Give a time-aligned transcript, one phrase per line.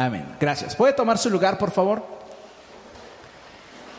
[0.00, 0.24] Amén.
[0.40, 0.74] Gracias.
[0.74, 2.02] ¿Puede tomar su lugar, por favor?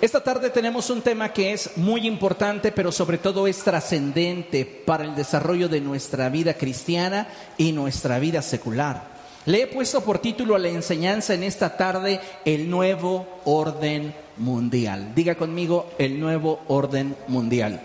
[0.02, 5.04] Esta tarde tenemos un tema que es muy importante, pero sobre todo es trascendente para
[5.04, 9.12] el desarrollo de nuestra vida cristiana y nuestra vida secular.
[9.46, 15.14] Le he puesto por título a la enseñanza en esta tarde el nuevo orden mundial.
[15.14, 17.80] Diga conmigo el nuevo orden mundial.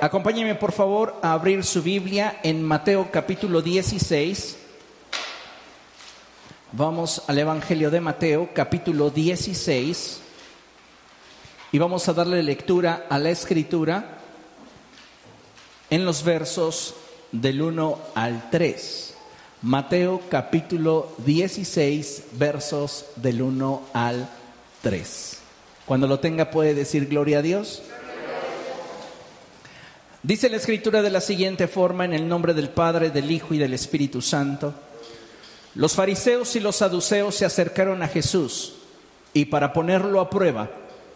[0.00, 4.67] Acompáñeme por favor a abrir su Biblia en Mateo capítulo 16.
[6.72, 10.20] Vamos al Evangelio de Mateo capítulo 16
[11.72, 14.18] y vamos a darle lectura a la escritura
[15.88, 16.94] en los versos
[17.32, 19.14] del 1 al 3.
[19.62, 24.28] Mateo capítulo 16 versos del 1 al
[24.82, 25.38] 3.
[25.86, 27.82] Cuando lo tenga puede decir gloria a Dios.
[30.22, 33.58] Dice la escritura de la siguiente forma, en el nombre del Padre, del Hijo y
[33.58, 34.74] del Espíritu Santo.
[35.78, 38.74] Los fariseos y los saduceos se acercaron a Jesús
[39.32, 40.68] y para ponerlo a prueba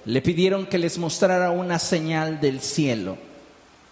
[0.04, 3.16] le pidieron que les mostrara una señal del cielo.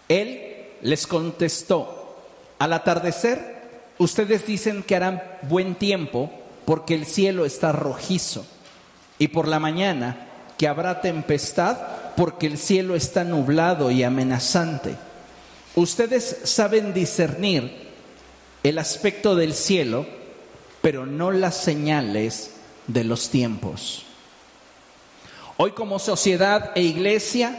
[0.07, 2.15] Él les contestó,
[2.57, 3.63] al atardecer
[3.97, 6.31] ustedes dicen que harán buen tiempo
[6.63, 8.45] porque el cielo está rojizo
[9.19, 11.79] y por la mañana que habrá tempestad
[12.15, 14.95] porque el cielo está nublado y amenazante.
[15.75, 17.89] Ustedes saben discernir
[18.63, 20.20] el aspecto del cielo,
[20.81, 22.51] pero no las señales
[22.87, 24.03] de los tiempos.
[25.57, 27.55] Hoy como sociedad e iglesia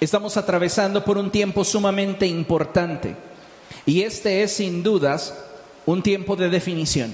[0.00, 3.16] estamos atravesando por un tiempo sumamente importante
[3.84, 5.34] y este es sin dudas
[5.86, 7.12] un tiempo de definición.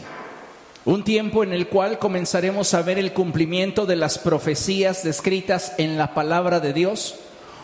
[0.85, 5.99] Un tiempo en el cual comenzaremos a ver el cumplimiento de las profecías descritas en
[5.99, 7.17] la palabra de Dios.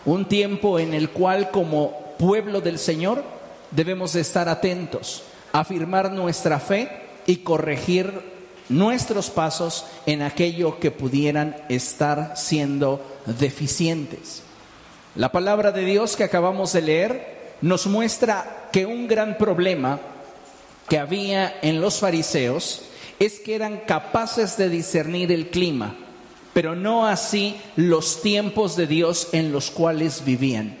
[0.05, 3.23] Un tiempo en el cual como pueblo del Señor
[3.71, 8.21] debemos de estar atentos, afirmar nuestra fe y corregir
[8.69, 14.43] nuestros pasos en aquello que pudieran estar siendo deficientes.
[15.15, 19.99] La palabra de Dios que acabamos de leer nos muestra que un gran problema
[20.89, 22.81] que había en los fariseos
[23.19, 25.95] es que eran capaces de discernir el clima,
[26.53, 30.77] pero no así los tiempos de Dios en los cuales vivían.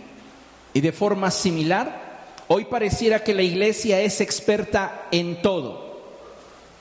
[0.73, 5.84] Y de forma similar, hoy pareciera que la iglesia es experta en todo,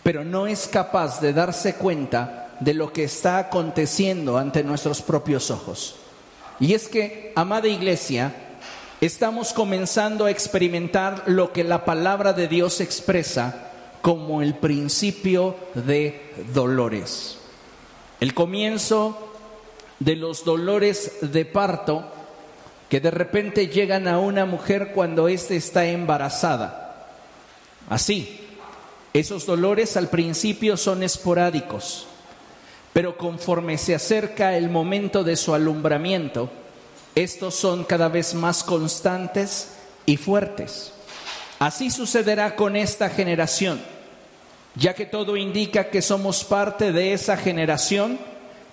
[0.05, 5.51] pero no es capaz de darse cuenta de lo que está aconteciendo ante nuestros propios
[5.51, 5.97] ojos.
[6.61, 8.33] Y es que, amada iglesia,
[9.01, 13.73] estamos comenzando a experimentar lo que la palabra de Dios expresa
[14.03, 17.39] como el principio de dolores.
[18.21, 19.33] El comienzo
[20.01, 22.05] de los dolores de parto
[22.91, 27.07] que de repente llegan a una mujer cuando ésta está embarazada.
[27.89, 28.44] Así,
[29.15, 32.09] esos dolores al principio son esporádicos,
[32.93, 36.51] pero conforme se acerca el momento de su alumbramiento,
[37.15, 40.93] estos son cada vez más constantes y fuertes.
[41.61, 43.81] Así sucederá con esta generación,
[44.75, 48.19] ya que todo indica que somos parte de esa generación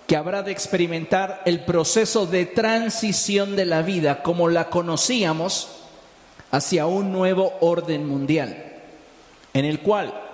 [0.08, 5.70] que habrá de experimentar el proceso de transición de la vida como la conocíamos
[6.50, 8.58] hacia un nuevo orden mundial,
[9.54, 10.31] en el cual,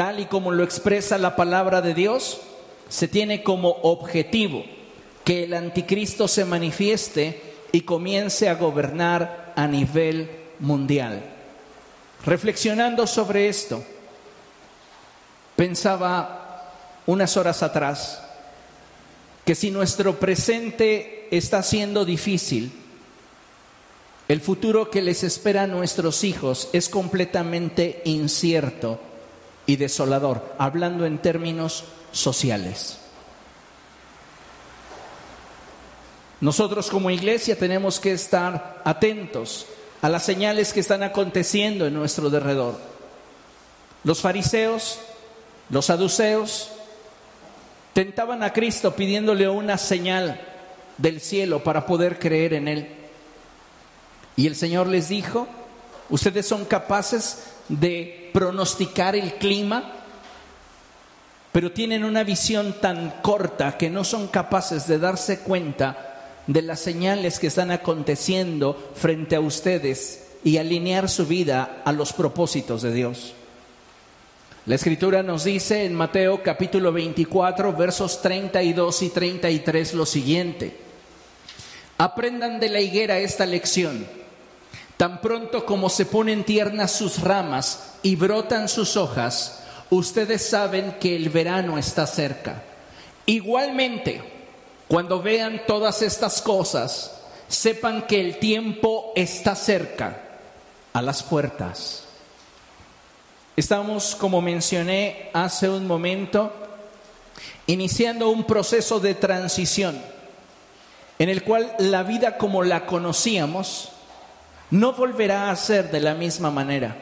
[0.00, 2.40] tal y como lo expresa la palabra de Dios,
[2.88, 4.64] se tiene como objetivo
[5.26, 11.22] que el anticristo se manifieste y comience a gobernar a nivel mundial.
[12.24, 13.84] Reflexionando sobre esto,
[15.54, 16.72] pensaba
[17.04, 18.22] unas horas atrás
[19.44, 22.72] que si nuestro presente está siendo difícil,
[24.28, 29.09] el futuro que les espera a nuestros hijos es completamente incierto
[29.70, 32.98] y desolador, hablando en términos sociales.
[36.40, 39.66] Nosotros como iglesia tenemos que estar atentos
[40.02, 42.80] a las señales que están aconteciendo en nuestro derredor.
[44.02, 44.98] Los fariseos,
[45.68, 46.72] los saduceos,
[47.92, 50.40] tentaban a Cristo pidiéndole una señal
[50.98, 52.88] del cielo para poder creer en Él.
[54.34, 55.46] Y el Señor les dijo,
[56.08, 59.92] ustedes son capaces de pronosticar el clima,
[61.52, 66.06] pero tienen una visión tan corta que no son capaces de darse cuenta
[66.46, 72.12] de las señales que están aconteciendo frente a ustedes y alinear su vida a los
[72.12, 73.34] propósitos de Dios.
[74.66, 80.76] La escritura nos dice en Mateo capítulo 24 versos 32 y 33 lo siguiente.
[81.98, 84.19] Aprendan de la higuera esta lección.
[85.00, 91.16] Tan pronto como se ponen tiernas sus ramas y brotan sus hojas, ustedes saben que
[91.16, 92.62] el verano está cerca.
[93.24, 94.22] Igualmente,
[94.88, 97.18] cuando vean todas estas cosas,
[97.48, 100.20] sepan que el tiempo está cerca,
[100.92, 102.04] a las puertas.
[103.56, 106.52] Estamos, como mencioné hace un momento,
[107.66, 109.98] iniciando un proceso de transición
[111.18, 113.92] en el cual la vida como la conocíamos
[114.70, 116.96] no volverá a ser de la misma manera.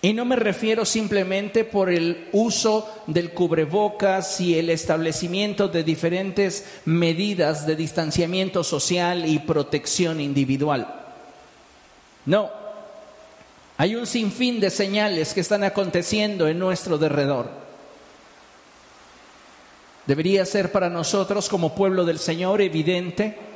[0.00, 6.64] Y no me refiero simplemente por el uso del cubrebocas y el establecimiento de diferentes
[6.84, 10.94] medidas de distanciamiento social y protección individual.
[12.26, 12.50] No,
[13.76, 17.50] hay un sinfín de señales que están aconteciendo en nuestro derredor.
[20.06, 23.47] Debería ser para nosotros como pueblo del Señor evidente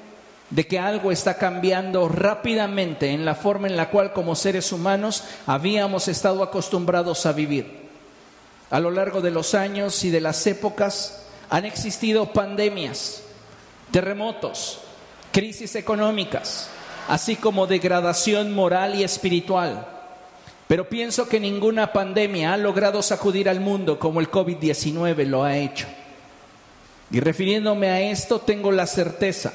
[0.52, 5.24] de que algo está cambiando rápidamente en la forma en la cual como seres humanos
[5.46, 7.88] habíamos estado acostumbrados a vivir.
[8.68, 13.22] A lo largo de los años y de las épocas han existido pandemias,
[13.90, 14.80] terremotos,
[15.32, 16.68] crisis económicas,
[17.08, 19.86] así como degradación moral y espiritual.
[20.68, 25.56] Pero pienso que ninguna pandemia ha logrado sacudir al mundo como el COVID-19 lo ha
[25.56, 25.86] hecho.
[27.10, 29.54] Y refiriéndome a esto, tengo la certeza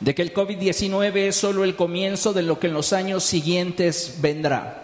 [0.00, 4.16] de que el COVID-19 es solo el comienzo de lo que en los años siguientes
[4.20, 4.82] vendrá.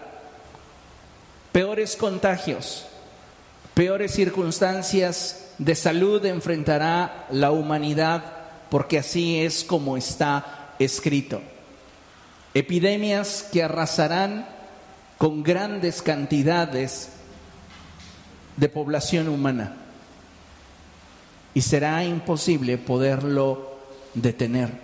[1.51, 2.85] Peores contagios,
[3.73, 8.23] peores circunstancias de salud enfrentará la humanidad
[8.69, 11.41] porque así es como está escrito.
[12.55, 14.47] Epidemias que arrasarán
[15.19, 17.09] con grandes cantidades
[18.57, 19.77] de población humana
[21.53, 23.77] y será imposible poderlo
[24.13, 24.82] detener.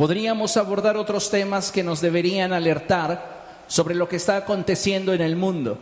[0.00, 5.36] Podríamos abordar otros temas que nos deberían alertar sobre lo que está aconteciendo en el
[5.36, 5.76] mundo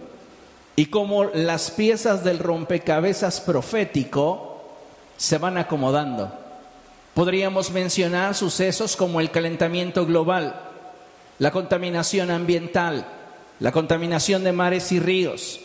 [0.75, 4.75] y cómo las piezas del rompecabezas profético
[5.17, 6.33] se van acomodando.
[7.15, 10.63] Podríamos mencionar sucesos como el calentamiento global,
[11.39, 13.07] la contaminación ambiental,
[13.61, 15.61] la contaminación de mares y ríos,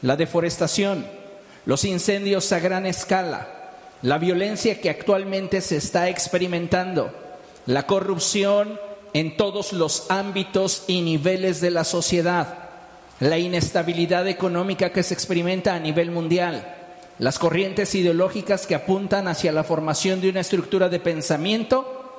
[0.00, 1.06] la deforestación,
[1.66, 7.27] los incendios a gran escala, la violencia que actualmente se está experimentando,
[7.68, 8.80] la corrupción
[9.12, 12.70] en todos los ámbitos y niveles de la sociedad,
[13.20, 16.76] la inestabilidad económica que se experimenta a nivel mundial,
[17.18, 22.18] las corrientes ideológicas que apuntan hacia la formación de una estructura de pensamiento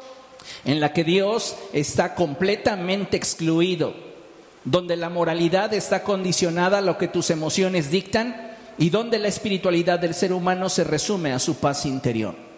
[0.65, 3.95] en la que Dios está completamente excluido,
[4.65, 9.97] donde la moralidad está condicionada a lo que tus emociones dictan y donde la espiritualidad
[9.97, 12.48] del ser humano se resume a su paz interior.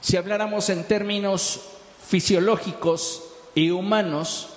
[0.00, 1.60] Si habláramos en términos
[2.06, 3.22] fisiológicos
[3.54, 4.48] y humanos,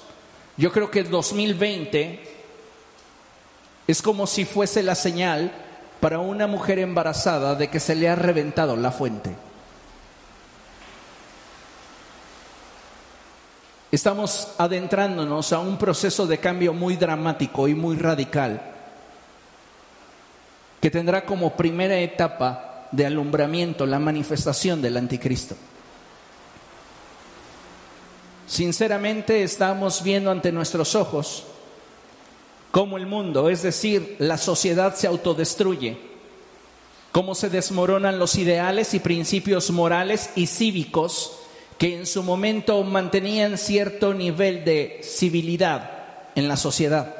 [0.57, 2.33] yo creo que el 2020
[3.87, 5.51] es como si fuese la señal
[5.99, 9.35] para una mujer embarazada de que se le ha reventado la fuente.
[13.91, 18.59] Estamos adentrándonos a un proceso de cambio muy dramático y muy radical
[20.81, 25.55] que tendrá como primera etapa de alumbramiento, la manifestación del anticristo.
[28.47, 31.43] Sinceramente estamos viendo ante nuestros ojos
[32.69, 35.97] cómo el mundo, es decir, la sociedad se autodestruye,
[37.11, 41.39] cómo se desmoronan los ideales y principios morales y cívicos
[41.79, 45.89] que en su momento mantenían cierto nivel de civilidad
[46.35, 47.15] en la sociedad.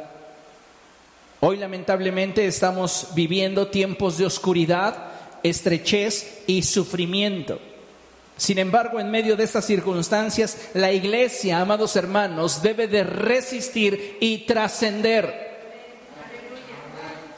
[1.39, 5.12] Hoy lamentablemente estamos viviendo tiempos de oscuridad,
[5.43, 7.59] estrechez y sufrimiento.
[8.37, 14.39] Sin embargo, en medio de estas circunstancias, la iglesia, amados hermanos, debe de resistir y
[14.39, 15.53] trascender.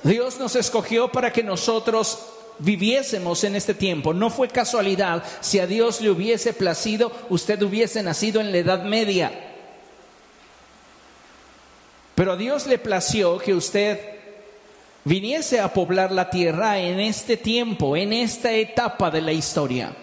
[0.03, 2.19] Dios nos escogió para que nosotros
[2.59, 4.13] viviésemos en este tiempo.
[4.13, 5.23] No fue casualidad.
[5.41, 9.31] Si a Dios le hubiese placido, usted hubiese nacido en la Edad Media.
[12.15, 14.14] Pero a Dios le plació que usted
[15.05, 19.95] viniese a poblar la tierra en este tiempo, en esta etapa de la historia.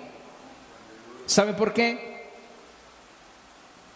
[1.26, 2.30] ¿Sabe por qué?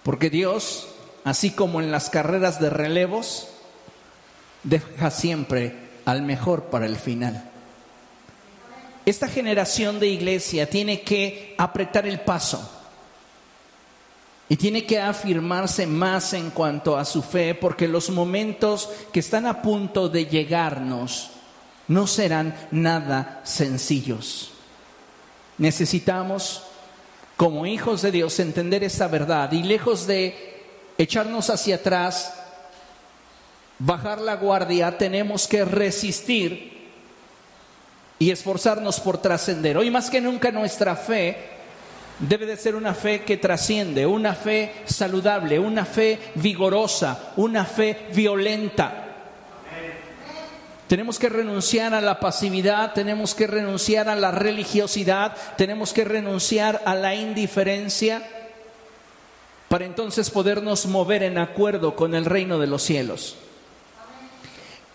[0.03, 0.89] Porque Dios,
[1.25, 3.49] así como en las carreras de relevos,
[4.63, 7.51] deja siempre al mejor para el final.
[9.05, 12.76] Esta generación de iglesia tiene que apretar el paso
[14.49, 19.47] y tiene que afirmarse más en cuanto a su fe, porque los momentos que están
[19.47, 21.31] a punto de llegarnos
[21.89, 24.53] no serán nada sencillos.
[25.59, 26.63] Necesitamos,
[27.37, 30.65] como hijos de Dios, entender esa verdad y lejos de
[30.99, 32.33] echarnos hacia atrás
[33.79, 36.89] bajar la guardia, tenemos que resistir
[38.19, 39.77] y esforzarnos por trascender.
[39.77, 41.56] Hoy más que nunca nuestra fe
[42.19, 48.09] debe de ser una fe que trasciende, una fe saludable, una fe vigorosa, una fe
[48.15, 49.03] violenta.
[50.87, 56.81] Tenemos que renunciar a la pasividad, tenemos que renunciar a la religiosidad, tenemos que renunciar
[56.85, 58.23] a la indiferencia
[59.69, 63.37] para entonces podernos mover en acuerdo con el reino de los cielos.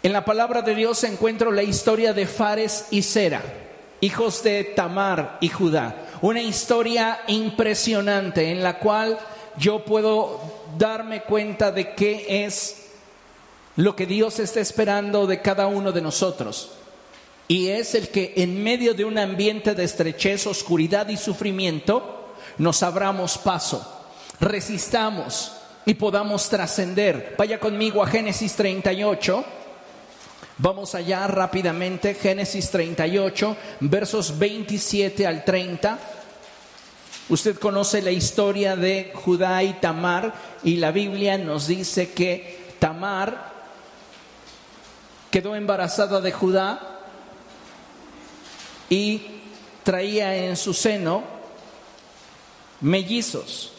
[0.01, 3.43] En la palabra de Dios encuentro la historia de Fares y Sera,
[3.99, 6.00] hijos de Tamar y Judá.
[6.21, 9.17] Una historia impresionante en la cual
[9.57, 10.39] yo puedo
[10.77, 12.89] darme cuenta de qué es
[13.75, 16.73] lo que Dios está esperando de cada uno de nosotros.
[17.47, 22.83] Y es el que en medio de un ambiente de estrechez, oscuridad y sufrimiento, nos
[22.83, 24.05] abramos paso,
[24.39, 25.53] resistamos
[25.85, 27.35] y podamos trascender.
[27.37, 29.43] Vaya conmigo a Génesis 38.
[30.63, 35.97] Vamos allá rápidamente, Génesis 38, versos 27 al 30.
[37.29, 43.53] Usted conoce la historia de Judá y Tamar y la Biblia nos dice que Tamar
[45.31, 46.99] quedó embarazada de Judá
[48.87, 49.23] y
[49.81, 51.23] traía en su seno
[52.81, 53.73] mellizos.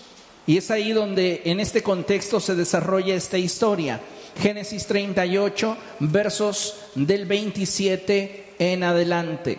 [0.48, 4.00] Y es ahí donde en este contexto se desarrolla esta historia.
[4.40, 9.58] Génesis 38, versos del 27 en adelante.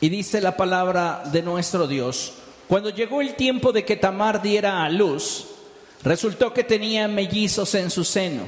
[0.00, 2.34] Y dice la palabra de nuestro Dios,
[2.68, 5.46] cuando llegó el tiempo de que Tamar diera a luz,
[6.02, 8.42] resultó que tenía mellizos en su seno.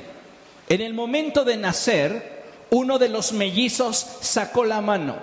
[0.68, 2.40] En el momento de nacer,
[2.70, 5.16] uno de los mellizos sacó la mano.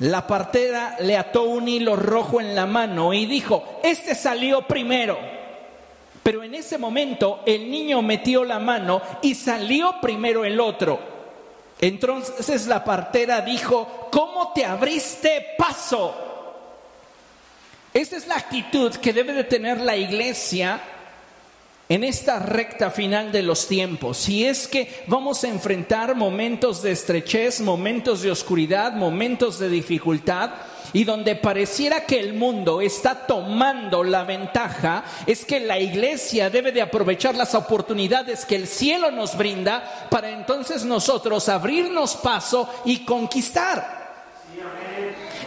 [0.00, 5.16] La partera le ató un hilo rojo en la mano y dijo, este salió primero.
[6.22, 11.00] Pero en ese momento el niño metió la mano y salió primero el otro.
[11.80, 16.14] Entonces la partera dijo, ¿cómo te abriste paso?
[17.92, 20.80] Esa es la actitud que debe de tener la iglesia
[21.88, 24.16] en esta recta final de los tiempos.
[24.16, 30.52] Si es que vamos a enfrentar momentos de estrechez, momentos de oscuridad, momentos de dificultad,
[30.92, 36.72] y donde pareciera que el mundo está tomando la ventaja, es que la iglesia debe
[36.72, 43.04] de aprovechar las oportunidades que el cielo nos brinda para entonces nosotros abrirnos paso y
[43.04, 44.02] conquistar.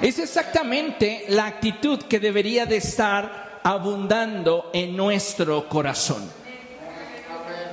[0.01, 6.29] Es exactamente la actitud que debería de estar abundando en nuestro corazón.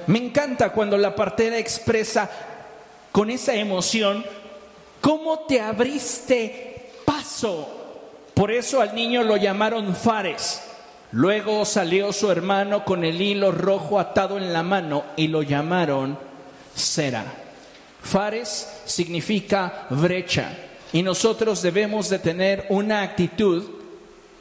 [0.07, 2.29] Me encanta cuando la partera expresa
[3.11, 4.25] con esa emoción
[5.01, 6.72] cómo te abriste
[7.13, 7.69] paso.
[8.33, 10.63] Por eso al niño lo llamaron Fares.
[11.13, 16.19] Luego salió su hermano con el hilo rojo atado en la mano y lo llamaron
[16.75, 17.25] Sera.
[18.01, 20.57] Fares significa brecha
[20.93, 23.63] y nosotros debemos de tener una actitud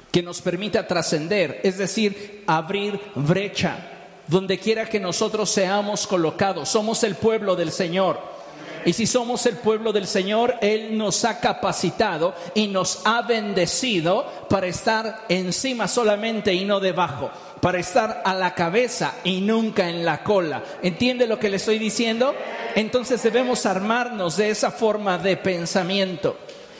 [0.09, 3.87] que nos permita trascender, es decir, abrir brecha.
[4.27, 8.40] Donde quiera que nosotros seamos colocados, somos el pueblo del Señor.
[8.85, 14.25] Y si somos el pueblo del Señor, Él nos ha capacitado y nos ha bendecido
[14.49, 17.29] para estar encima solamente y no debajo,
[17.61, 20.63] para estar a la cabeza y nunca en la cola.
[20.81, 22.33] ¿Entiende lo que le estoy diciendo?
[22.75, 26.37] Entonces debemos armarnos de esa forma de pensamiento.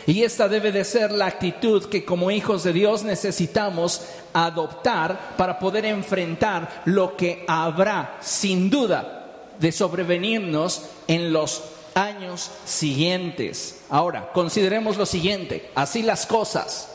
[0.08, 4.02] Y esta debe de ser la actitud que como hijos de Dios necesitamos
[4.34, 9.28] adoptar para poder enfrentar lo que habrá sin duda
[9.60, 11.62] de sobrevenirnos en los
[11.96, 13.82] años siguientes.
[13.90, 16.90] Ahora, consideremos lo siguiente, así las cosas.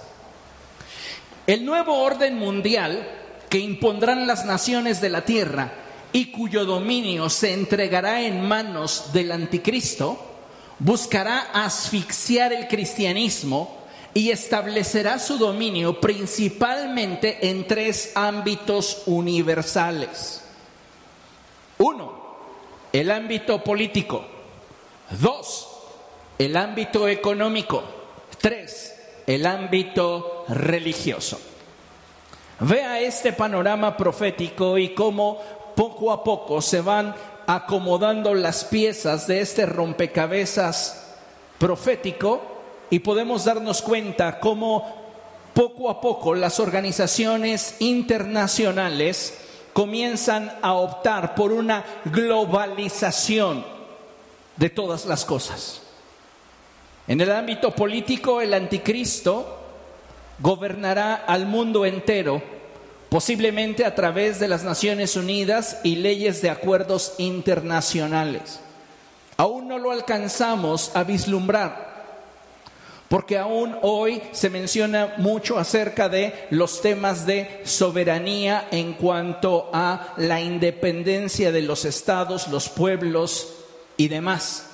[1.46, 3.08] El nuevo orden mundial
[3.48, 5.72] que impondrán las naciones de la tierra
[6.12, 10.18] y cuyo dominio se entregará en manos del anticristo,
[10.78, 13.76] buscará asfixiar el cristianismo
[14.14, 20.42] y establecerá su dominio principalmente en tres ámbitos universales.
[21.78, 22.36] Uno,
[22.92, 24.35] el ámbito político.
[25.10, 25.68] Dos,
[26.38, 27.82] el ámbito económico.
[28.40, 28.94] Tres,
[29.26, 31.40] el ámbito religioso.
[32.60, 35.40] Vea este panorama profético y cómo
[35.74, 37.14] poco a poco se van
[37.46, 41.14] acomodando las piezas de este rompecabezas
[41.58, 42.40] profético
[42.90, 45.06] y podemos darnos cuenta cómo
[45.54, 49.38] poco a poco las organizaciones internacionales
[49.72, 53.75] comienzan a optar por una globalización
[54.56, 55.80] de todas las cosas.
[57.08, 59.60] En el ámbito político, el anticristo
[60.38, 62.42] gobernará al mundo entero
[63.08, 68.60] posiblemente a través de las Naciones Unidas y leyes de acuerdos internacionales.
[69.36, 71.94] Aún no lo alcanzamos a vislumbrar,
[73.08, 80.14] porque aún hoy se menciona mucho acerca de los temas de soberanía en cuanto a
[80.16, 83.65] la independencia de los estados, los pueblos
[83.96, 84.66] y demás.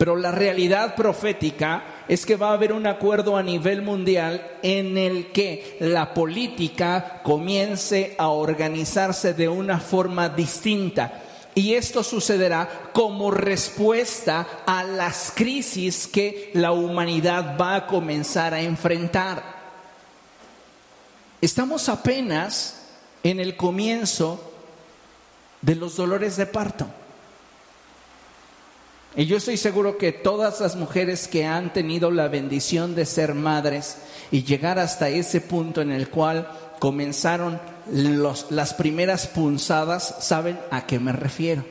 [0.00, 4.96] Pero la realidad profética es que va a haber un acuerdo a nivel mundial en
[4.96, 11.20] el que la política comience a organizarse de una forma distinta.
[11.54, 18.62] Y esto sucederá como respuesta a las crisis que la humanidad va a comenzar a
[18.62, 19.42] enfrentar.
[21.42, 22.86] Estamos apenas
[23.22, 24.52] en el comienzo
[25.60, 26.86] de los dolores de parto.
[29.16, 33.34] Y yo estoy seguro que todas las mujeres que han tenido la bendición de ser
[33.34, 33.98] madres
[34.30, 36.48] y llegar hasta ese punto en el cual
[36.78, 41.64] comenzaron las primeras punzadas saben a qué me refiero.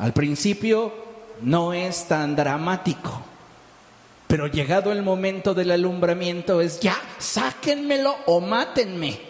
[0.00, 0.92] Al principio
[1.42, 3.22] no es tan dramático,
[4.26, 9.20] pero llegado el momento del alumbramiento es ya, sáquenmelo o mátenme.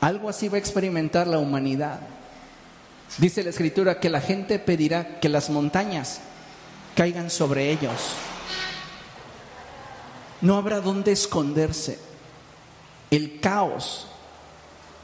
[0.00, 2.00] Algo así va a experimentar la humanidad.
[3.18, 6.20] Dice la escritura que la gente pedirá que las montañas
[6.94, 8.14] caigan sobre ellos.
[10.40, 11.98] No habrá dónde esconderse.
[13.10, 14.06] El caos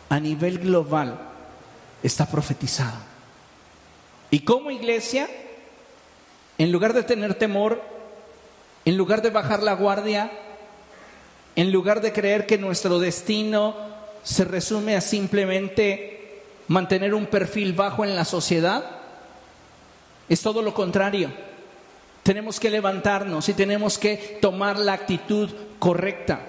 [0.09, 1.19] a nivel global
[2.03, 2.97] está profetizado.
[4.31, 5.29] Y como iglesia,
[6.59, 7.83] en lugar de tener temor,
[8.85, 10.31] en lugar de bajar la guardia,
[11.55, 13.96] en lugar de creer que nuestro destino
[14.27, 18.85] se resume a simplemente mantener un perfil bajo en la sociedad?
[20.29, 21.31] Es todo lo contrario.
[22.25, 26.41] Tenemos que levantarnos y tenemos que tomar la actitud correcta.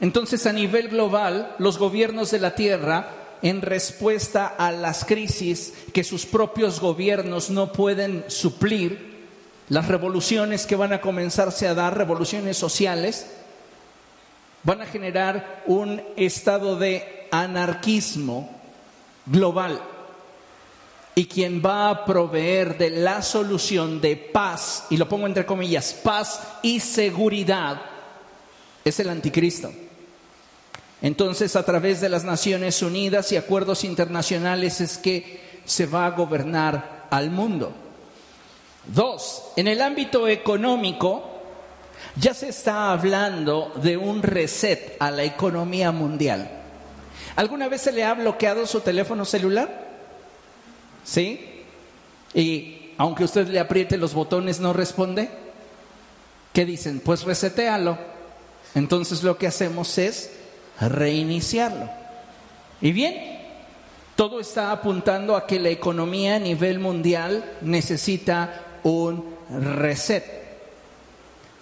[0.00, 3.08] Entonces, a nivel global, los gobiernos de la Tierra,
[3.42, 9.24] en respuesta a las crisis que sus propios gobiernos no pueden suplir,
[9.68, 13.26] las revoluciones que van a comenzarse a dar, revoluciones sociales,
[14.64, 18.50] van a generar un estado de anarquismo
[19.26, 19.80] global.
[21.14, 25.94] Y quien va a proveer de la solución de paz, y lo pongo entre comillas,
[25.94, 27.80] paz y seguridad,
[28.84, 29.70] es el anticristo.
[31.00, 36.10] Entonces, a través de las Naciones Unidas y acuerdos internacionales es que se va a
[36.10, 37.72] gobernar al mundo.
[38.86, 41.33] Dos, en el ámbito económico,
[42.16, 46.50] ya se está hablando de un reset a la economía mundial.
[47.36, 49.84] ¿Alguna vez se le ha bloqueado su teléfono celular?
[51.04, 51.64] ¿Sí?
[52.32, 55.28] Y aunque usted le apriete los botones no responde.
[56.52, 57.00] ¿Qué dicen?
[57.00, 57.98] Pues resetealo.
[58.74, 60.30] Entonces lo que hacemos es
[60.80, 61.90] reiniciarlo.
[62.80, 63.40] Y bien,
[64.16, 70.43] todo está apuntando a que la economía a nivel mundial necesita un reset.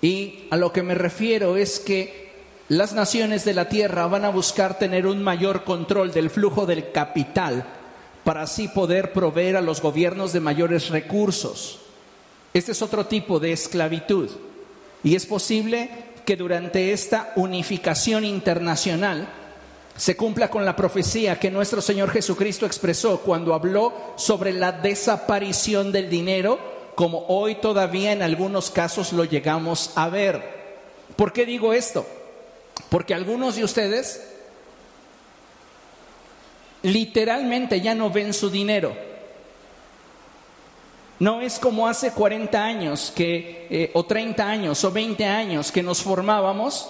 [0.03, 2.33] Y a lo que me refiero es que
[2.69, 6.91] las naciones de la tierra van a buscar tener un mayor control del flujo del
[6.91, 7.65] capital
[8.25, 11.79] para así poder proveer a los gobiernos de mayores recursos.
[12.53, 14.29] Este es otro tipo de esclavitud.
[15.05, 15.89] Y es posible
[16.27, 19.29] que durante esta unificación internacional
[19.97, 25.93] se cumpla con la profecía que nuestro Señor Jesucristo expresó cuando habló sobre la desaparición
[25.93, 30.63] del dinero como hoy todavía en algunos casos lo llegamos a ver.
[31.17, 32.07] ¿Por qué digo esto?
[32.89, 34.29] Porque algunos de ustedes
[36.83, 38.95] literalmente ya no ven su dinero.
[41.19, 45.83] No es como hace 40 años que, eh, o 30 años o 20 años que
[45.83, 46.89] nos formábamos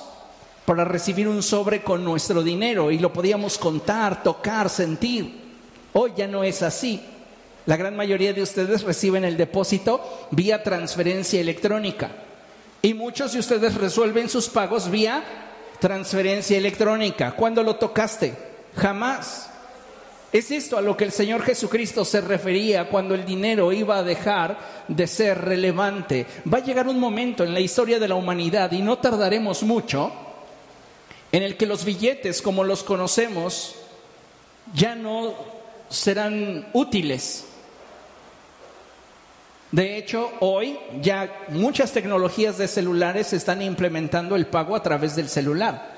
[0.64, 5.42] para recibir un sobre con nuestro dinero y lo podíamos contar, tocar, sentir.
[5.92, 7.02] Hoy ya no es así.
[7.66, 12.11] La gran mayoría de ustedes reciben el depósito vía transferencia electrónica
[12.83, 15.22] y muchos de ustedes resuelven sus pagos vía
[15.79, 17.33] transferencia electrónica.
[17.33, 18.35] ¿Cuándo lo tocaste?
[18.77, 19.48] Jamás.
[20.33, 24.03] Es esto a lo que el Señor Jesucristo se refería cuando el dinero iba a
[24.03, 26.27] dejar de ser relevante.
[26.53, 30.11] Va a llegar un momento en la historia de la humanidad y no tardaremos mucho
[31.31, 33.77] en el que los billetes como los conocemos
[34.75, 35.35] ya no
[35.90, 37.44] serán útiles.
[39.72, 45.28] De hecho, hoy ya muchas tecnologías de celulares están implementando el pago a través del
[45.28, 45.90] celular.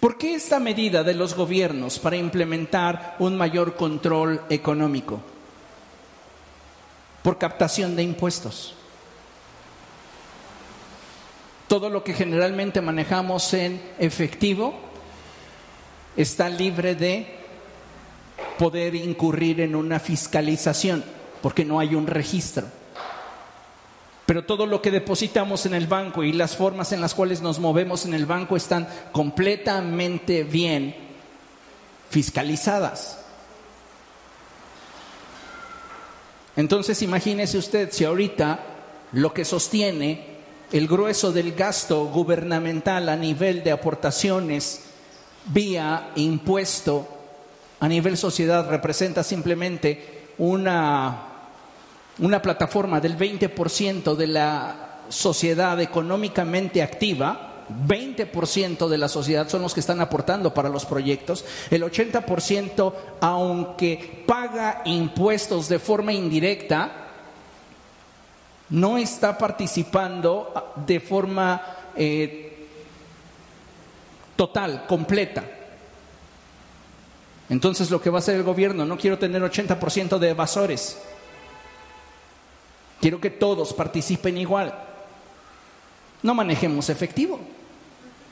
[0.00, 5.22] ¿Por qué esta medida de los gobiernos para implementar un mayor control económico?
[7.22, 8.74] por captación de impuestos.
[11.68, 14.74] Todo lo que generalmente manejamos en efectivo
[16.16, 17.39] está libre de
[18.58, 21.04] poder incurrir en una fiscalización,
[21.42, 22.66] porque no hay un registro.
[24.26, 27.58] Pero todo lo que depositamos en el banco y las formas en las cuales nos
[27.58, 30.94] movemos en el banco están completamente bien
[32.10, 33.18] fiscalizadas.
[36.54, 38.60] Entonces imagínese usted si ahorita
[39.12, 40.38] lo que sostiene
[40.72, 44.82] el grueso del gasto gubernamental a nivel de aportaciones
[45.46, 47.19] vía impuesto
[47.80, 51.22] a nivel sociedad representa simplemente una,
[52.18, 59.72] una plataforma del 20% de la sociedad económicamente activa, 20% de la sociedad son los
[59.72, 67.06] que están aportando para los proyectos, el 80% aunque paga impuestos de forma indirecta,
[68.70, 71.62] no está participando de forma
[71.96, 72.66] eh,
[74.36, 75.59] total, completa.
[77.50, 80.96] Entonces lo que va a hacer el gobierno, no quiero tener 80% de evasores,
[83.00, 84.72] quiero que todos participen igual.
[86.22, 87.40] No manejemos efectivo,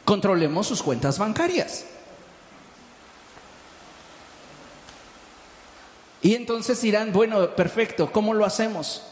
[0.05, 1.85] controlemos sus cuentas bancarias.
[6.23, 9.03] Y entonces dirán, bueno, perfecto, ¿cómo lo hacemos?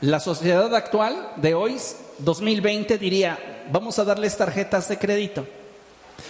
[0.00, 1.78] La sociedad actual de hoy,
[2.18, 5.46] 2020, diría, vamos a darles tarjetas de crédito.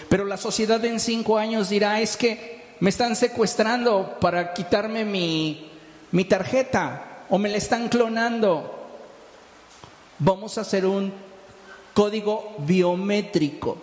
[0.09, 5.71] Pero la sociedad en cinco años dirá, es que me están secuestrando para quitarme mi,
[6.11, 8.71] mi tarjeta o me la están clonando.
[10.19, 11.11] Vamos a hacer un
[11.93, 13.77] código biométrico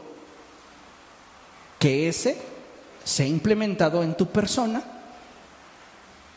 [1.78, 2.36] que ese
[3.02, 4.82] se ha implementado en tu persona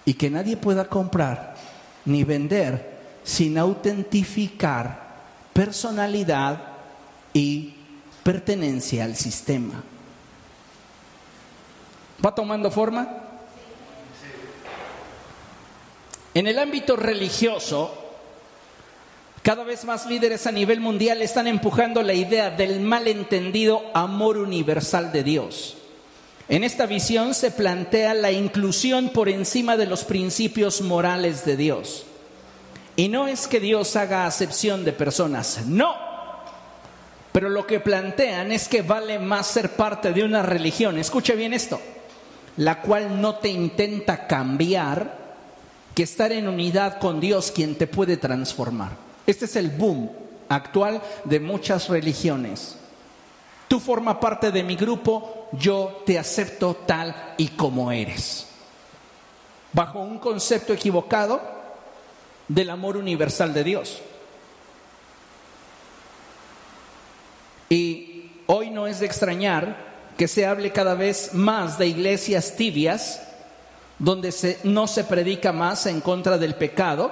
[0.04, 1.56] y que nadie pueda comprar
[2.06, 5.06] ni vender sin autentificar
[5.54, 6.62] personalidad
[7.34, 7.75] y
[8.26, 9.84] pertenencia al sistema.
[12.26, 13.08] ¿Va tomando forma?
[16.34, 17.94] En el ámbito religioso,
[19.44, 25.12] cada vez más líderes a nivel mundial están empujando la idea del malentendido amor universal
[25.12, 25.78] de Dios.
[26.50, 32.08] En esta visión se plantea la inclusión por encima de los principios morales de Dios.
[32.96, 36.14] Y no es que Dios haga acepción de personas, no.
[37.36, 41.54] Pero lo que plantean es que vale más ser parte de una religión, escuche bien
[41.54, 41.82] esto,
[42.56, 45.36] la cual no te intenta cambiar
[45.93, 48.91] que estar en unidad con Dios quien te puede transformar.
[49.28, 50.10] Este es el boom
[50.48, 52.78] actual de muchas religiones.
[53.67, 58.48] Tú formas parte de mi grupo, yo te acepto tal y como eres.
[59.74, 61.41] Bajo un concepto equivocado
[62.48, 64.02] del amor universal de Dios.
[67.69, 69.77] Y hoy no es de extrañar
[70.17, 73.21] que se hable cada vez más de iglesias tibias,
[73.99, 77.12] donde se, no se predica más en contra del pecado,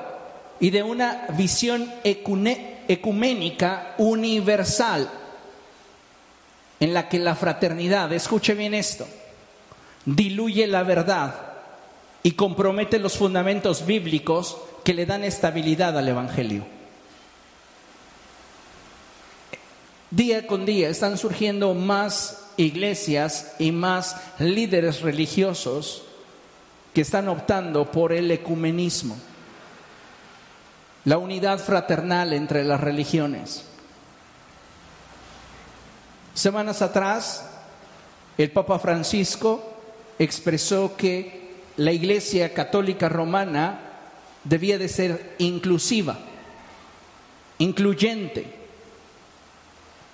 [0.60, 5.10] y de una visión ecuménica universal,
[6.80, 9.08] en la que la fraternidad, escuche bien esto,
[10.06, 11.36] diluye la verdad
[12.24, 16.66] y compromete los fundamentos bíblicos que le dan estabilidad al Evangelio.
[20.16, 26.04] Día con día están surgiendo más iglesias y más líderes religiosos
[26.94, 29.18] que están optando por el ecumenismo,
[31.06, 33.66] la unidad fraternal entre las religiones.
[36.36, 37.50] Semanas atrás,
[38.38, 39.68] el Papa Francisco
[40.20, 43.80] expresó que la Iglesia Católica Romana
[44.44, 46.20] debía de ser inclusiva,
[47.58, 48.62] incluyente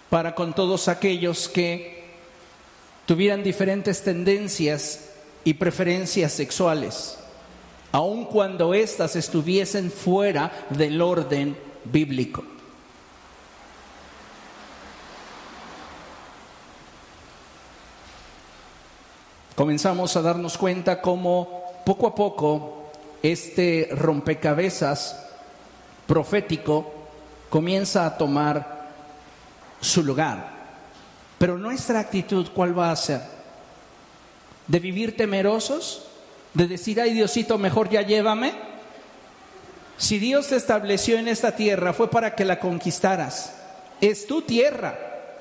[0.10, 2.04] para con todos aquellos que
[3.06, 5.10] tuvieran diferentes tendencias
[5.44, 7.18] y preferencias sexuales,
[7.92, 12.44] aun cuando éstas estuviesen fuera del orden bíblico.
[19.56, 22.92] Comenzamos a darnos cuenta cómo poco a poco
[23.22, 25.26] este rompecabezas
[26.08, 26.94] profético
[27.50, 28.79] comienza a tomar
[29.82, 30.60] su lugar.
[31.38, 33.22] Pero nuestra actitud, ¿cuál va a ser?
[34.68, 36.06] ¿De vivir temerosos?
[36.54, 38.54] ¿De decir, ay Diosito, mejor ya llévame?
[39.98, 43.54] Si Dios te estableció en esta tierra fue para que la conquistaras.
[44.00, 44.98] Es tu tierra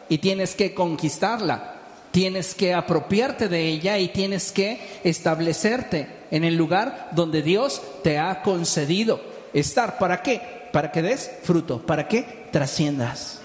[0.09, 1.75] y tienes que conquistarla.
[2.11, 6.17] Tienes que apropiarte de ella y tienes que establecerte.
[6.31, 9.21] en el lugar donde Dios te ha concedido
[9.55, 9.99] estar.
[9.99, 10.69] ¿Para qué?
[10.73, 13.41] Para que des fruto, para que trasciendas.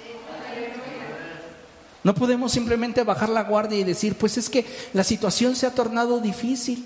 [2.04, 5.72] No podemos simplemente bajar la guardia y decir, pues es que la situación se ha
[5.72, 6.86] tornado difícil.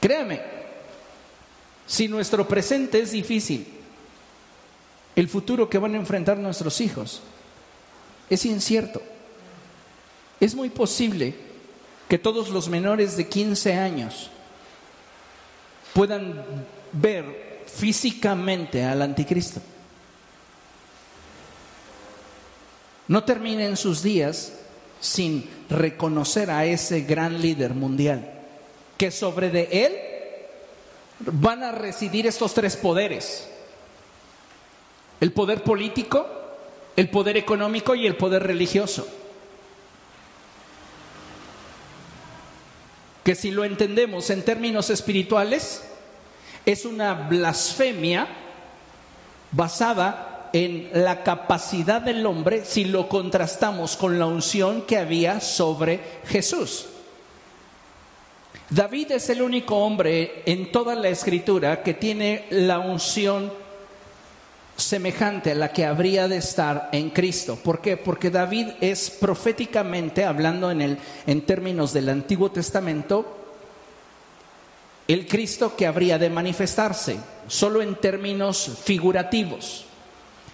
[0.00, 0.40] Créame,
[1.86, 3.66] si nuestro presente es difícil,
[5.16, 7.20] el futuro que van a enfrentar nuestros hijos
[8.30, 9.02] es incierto.
[10.38, 11.34] Es muy posible
[12.08, 14.30] que todos los menores de 15 años
[15.92, 16.44] puedan
[16.92, 19.60] ver físicamente al anticristo.
[23.10, 24.52] No terminen sus días
[25.00, 28.34] sin reconocer a ese gran líder mundial,
[28.96, 29.96] que sobre de él
[31.18, 33.48] van a residir estos tres poderes.
[35.20, 36.24] El poder político,
[36.94, 39.08] el poder económico y el poder religioso.
[43.24, 45.82] Que si lo entendemos en términos espirituales,
[46.64, 48.28] es una blasfemia
[49.50, 56.00] basada en la capacidad del hombre si lo contrastamos con la unción que había sobre
[56.26, 56.86] Jesús.
[58.70, 63.52] David es el único hombre en toda la escritura que tiene la unción
[64.76, 67.56] semejante a la que habría de estar en Cristo.
[67.56, 67.96] ¿Por qué?
[67.96, 73.38] Porque David es proféticamente, hablando en, el, en términos del Antiguo Testamento,
[75.08, 79.86] el Cristo que habría de manifestarse, solo en términos figurativos.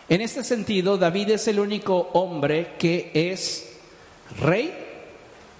[0.09, 3.73] En este sentido, David es el único hombre que es
[4.41, 4.73] rey,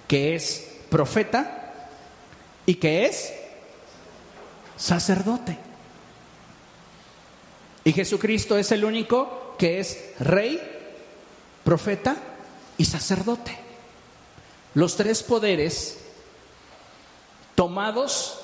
[0.07, 1.89] que es profeta
[2.65, 3.33] y que es
[4.77, 5.57] sacerdote.
[7.83, 10.61] Y Jesucristo es el único que es rey,
[11.63, 12.15] profeta
[12.77, 13.57] y sacerdote.
[14.73, 15.97] Los tres poderes
[17.55, 18.39] tomados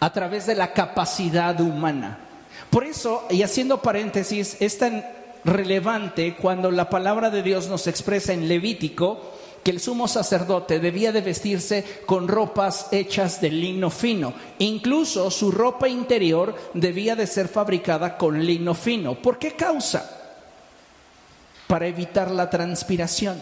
[0.00, 2.27] a través de la capacidad humana.
[2.70, 5.04] Por eso, y haciendo paréntesis, es tan
[5.44, 9.20] relevante cuando la palabra de Dios nos expresa en Levítico
[9.62, 14.32] que el sumo sacerdote debía de vestirse con ropas hechas de lino fino.
[14.58, 19.20] Incluso su ropa interior debía de ser fabricada con lino fino.
[19.20, 20.10] ¿Por qué causa?
[21.66, 23.38] Para evitar la transpiración.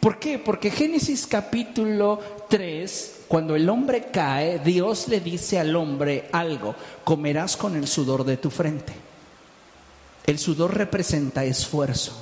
[0.00, 0.38] ¿Por qué?
[0.38, 7.58] Porque Génesis capítulo 3, cuando el hombre cae, Dios le dice al hombre algo, comerás
[7.58, 8.94] con el sudor de tu frente.
[10.26, 12.12] El sudor representa esfuerzo.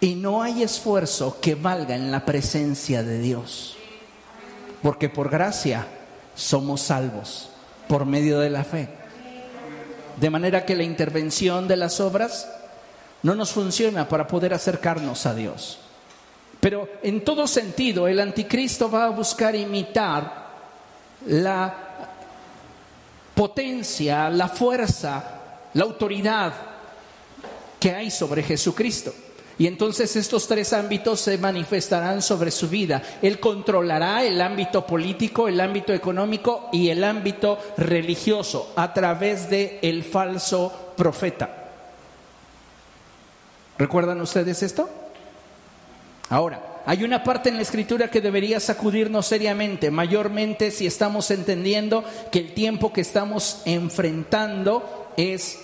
[0.00, 3.76] Y no hay esfuerzo que valga en la presencia de Dios.
[4.82, 5.86] Porque por gracia
[6.34, 7.50] somos salvos
[7.88, 8.88] por medio de la fe.
[10.20, 12.48] De manera que la intervención de las obras
[13.22, 15.78] no nos funciona para poder acercarnos a Dios.
[16.60, 20.46] Pero en todo sentido, el anticristo va a buscar imitar
[21.26, 21.74] la
[23.34, 25.40] potencia, la fuerza,
[25.74, 26.52] la autoridad
[27.78, 29.12] que hay sobre Jesucristo.
[29.58, 33.02] Y entonces estos tres ámbitos se manifestarán sobre su vida.
[33.22, 39.78] Él controlará el ámbito político, el ámbito económico y el ámbito religioso a través de
[39.82, 41.70] el falso profeta.
[43.78, 44.88] ¿Recuerdan ustedes esto?
[46.28, 52.04] Ahora, hay una parte en la escritura que debería sacudirnos seriamente, mayormente si estamos entendiendo
[52.30, 55.60] que el tiempo que estamos enfrentando es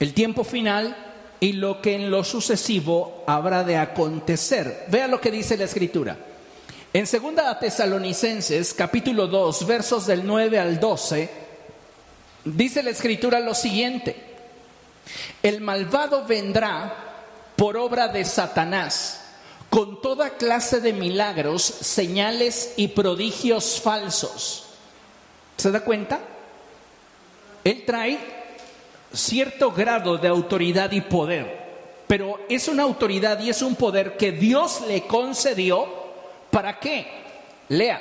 [0.00, 0.96] el tiempo final
[1.40, 4.86] y lo que en lo sucesivo habrá de acontecer.
[4.88, 6.16] Vea lo que dice la escritura.
[6.94, 11.28] En segunda Tesalonicenses, capítulo 2, versos del 9 al 12,
[12.44, 14.16] dice la escritura lo siguiente:
[15.42, 16.94] El malvado vendrá
[17.54, 19.27] por obra de Satanás
[19.70, 24.64] con toda clase de milagros, señales y prodigios falsos.
[25.56, 26.20] ¿Se da cuenta?
[27.64, 28.18] Él trae
[29.12, 31.66] cierto grado de autoridad y poder,
[32.06, 35.86] pero es una autoridad y es un poder que Dios le concedió
[36.50, 37.06] para qué?
[37.68, 38.00] Lea,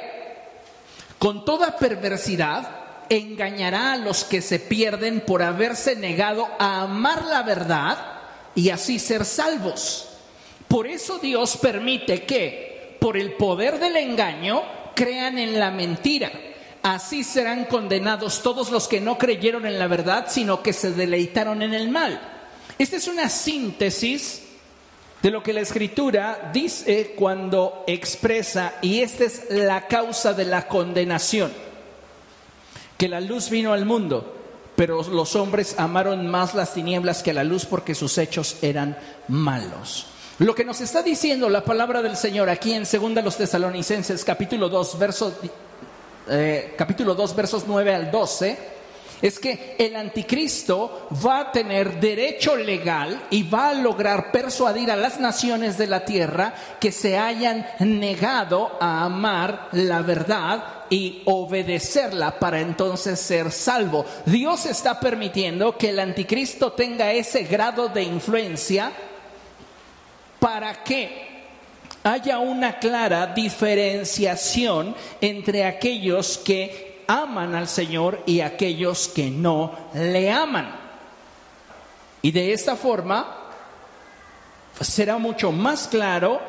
[1.20, 2.70] con toda perversidad
[3.10, 7.98] engañará a los que se pierden por haberse negado a amar la verdad
[8.56, 10.17] y así ser salvos.
[10.68, 14.62] Por eso Dios permite que, por el poder del engaño,
[14.96, 16.32] crean en la mentira
[16.88, 21.62] Así serán condenados todos los que no creyeron en la verdad, sino que se deleitaron
[21.62, 22.18] en el mal.
[22.80, 24.44] Esta es una síntesis
[25.22, 30.70] de lo que la escritura dice cuando expresa, y esta es la causa de la
[30.70, 31.52] condenación,
[32.98, 34.36] que la luz vino al mundo,
[34.78, 40.06] pero los hombres amaron más las tinieblas que la luz porque sus hechos eran malos.
[40.40, 44.70] Lo que nos está diciendo la palabra del Señor aquí en 2 los Tesalonicenses capítulo
[44.70, 45.34] 2, verso,
[46.30, 48.58] eh, capítulo 2 versos 9 al 12
[49.20, 54.96] es que el anticristo va a tener derecho legal y va a lograr persuadir a
[54.96, 62.38] las naciones de la tierra que se hayan negado a amar la verdad y obedecerla
[62.38, 64.06] para entonces ser salvo.
[64.28, 68.92] Dios está permitiendo que el anticristo tenga ese grado de influencia
[70.40, 71.28] para que
[72.04, 80.32] haya una clara diferenciación entre aquellos que aman al Señor y aquellos que no le
[80.32, 80.74] aman.
[82.22, 83.52] Y de esta forma
[84.78, 86.40] pues, será mucho más claro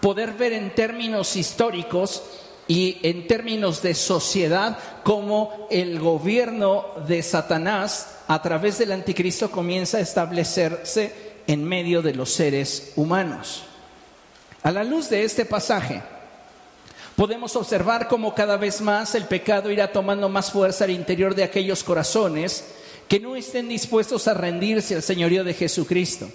[0.00, 2.22] poder ver en términos históricos
[2.66, 9.98] y en términos de sociedad cómo el gobierno de Satanás a través del anticristo comienza
[9.98, 13.64] a establecerse en medio de los seres humanos.
[14.62, 16.02] A la luz de este pasaje,
[17.16, 21.44] podemos observar cómo cada vez más el pecado irá tomando más fuerza al interior de
[21.44, 22.64] aquellos corazones
[23.08, 26.28] que no estén dispuestos a rendirse al señorío de Jesucristo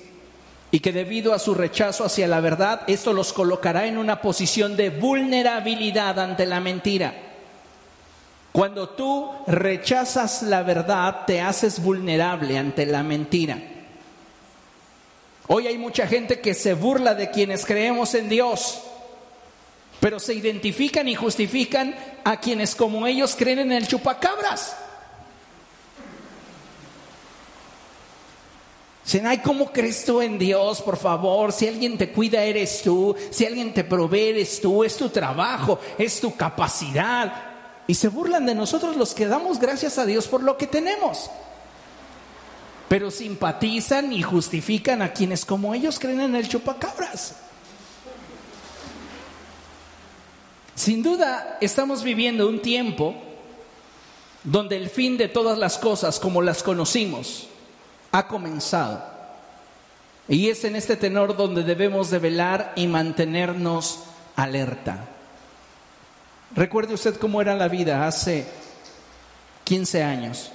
[0.71, 4.75] y que debido a su rechazo hacia la verdad, esto los colocará en una posición
[4.75, 7.13] de vulnerabilidad ante la mentira.
[8.51, 13.74] Cuando tú rechazas la verdad, te haces vulnerable ante la mentira.
[15.47, 18.81] Hoy hay mucha gente que se burla de quienes creemos en Dios
[20.05, 24.75] pero se identifican y justifican a quienes como ellos creen en el chupacabras.
[29.23, 30.81] Ay, ¿cómo crees tú en Dios?
[30.81, 34.97] Por favor, si alguien te cuida eres tú, si alguien te provee eres tú, es
[34.97, 37.34] tu trabajo, es tu capacidad.
[37.88, 41.31] Y se burlan de nosotros los que damos gracias a Dios por lo que tenemos.
[42.88, 47.36] Pero simpatizan y justifican a quienes como ellos creen en el chupacabras.
[50.76, 53.15] Sin duda, estamos viviendo un tiempo
[54.43, 57.48] donde el fin de todas las cosas como las conocimos
[58.12, 59.04] ha comenzado.
[60.28, 64.02] Y es en este tenor donde debemos de velar y mantenernos
[64.36, 65.06] alerta.
[66.56, 68.45] Recuerde usted cómo era la vida hace
[69.65, 70.52] 15 años.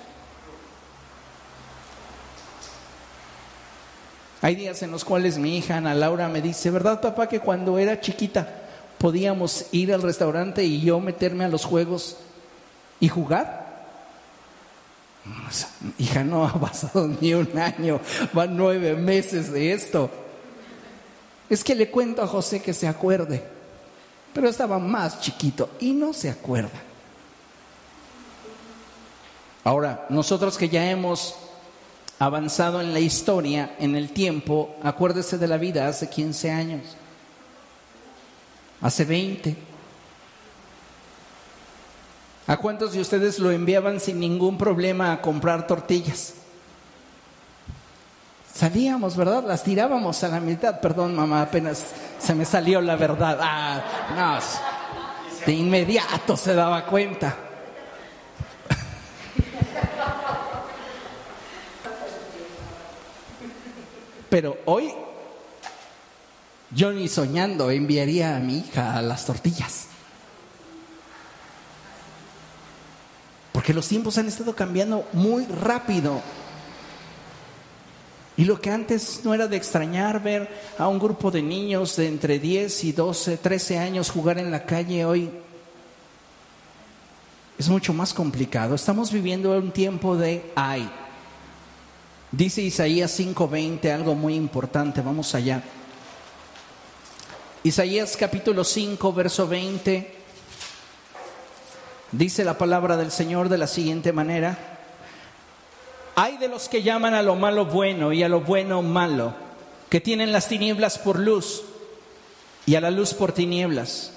[4.43, 7.79] Hay días en los cuales mi hija Ana Laura me dice, ¿verdad papá que cuando
[7.79, 8.61] era chiquita
[9.01, 12.19] podíamos ir al restaurante y yo meterme a los juegos
[13.01, 13.71] y jugar.
[15.99, 17.99] Hija, no ha pasado ni un año,
[18.35, 20.11] van nueve meses de esto.
[21.49, 23.43] Es que le cuento a José que se acuerde,
[24.35, 26.79] pero estaba más chiquito y no se acuerda.
[29.65, 31.35] Ahora, nosotros que ya hemos
[32.21, 36.97] avanzado en la historia, en el tiempo, acuérdese de la vida hace 15 años
[38.81, 39.57] hace 20.
[42.47, 46.35] ¿A cuántos de ustedes lo enviaban sin ningún problema a comprar tortillas?
[48.53, 49.45] Salíamos, ¿verdad?
[49.47, 50.81] Las tirábamos a la mitad.
[50.81, 51.85] Perdón, mamá, apenas
[52.19, 53.39] se me salió la verdad.
[53.41, 53.83] Ah,
[54.17, 57.37] no, de inmediato se daba cuenta.
[64.31, 64.93] Pero hoy
[66.71, 69.89] yo ni soñando enviaría a mi hija a las tortillas.
[73.53, 76.23] Porque los tiempos han estado cambiando muy rápido.
[78.37, 82.07] Y lo que antes no era de extrañar ver a un grupo de niños de
[82.07, 85.31] entre 10 y 12, 13 años jugar en la calle hoy
[87.59, 88.75] es mucho más complicado.
[88.75, 90.91] Estamos viviendo un tiempo de ay.
[92.33, 95.63] Dice Isaías 5:20 algo muy importante, vamos allá.
[97.65, 100.15] Isaías capítulo 5, verso 20,
[102.13, 104.57] dice la palabra del Señor de la siguiente manera,
[106.15, 109.35] hay de los que llaman a lo malo bueno y a lo bueno malo,
[109.89, 111.65] que tienen las tinieblas por luz
[112.65, 114.13] y a la luz por tinieblas,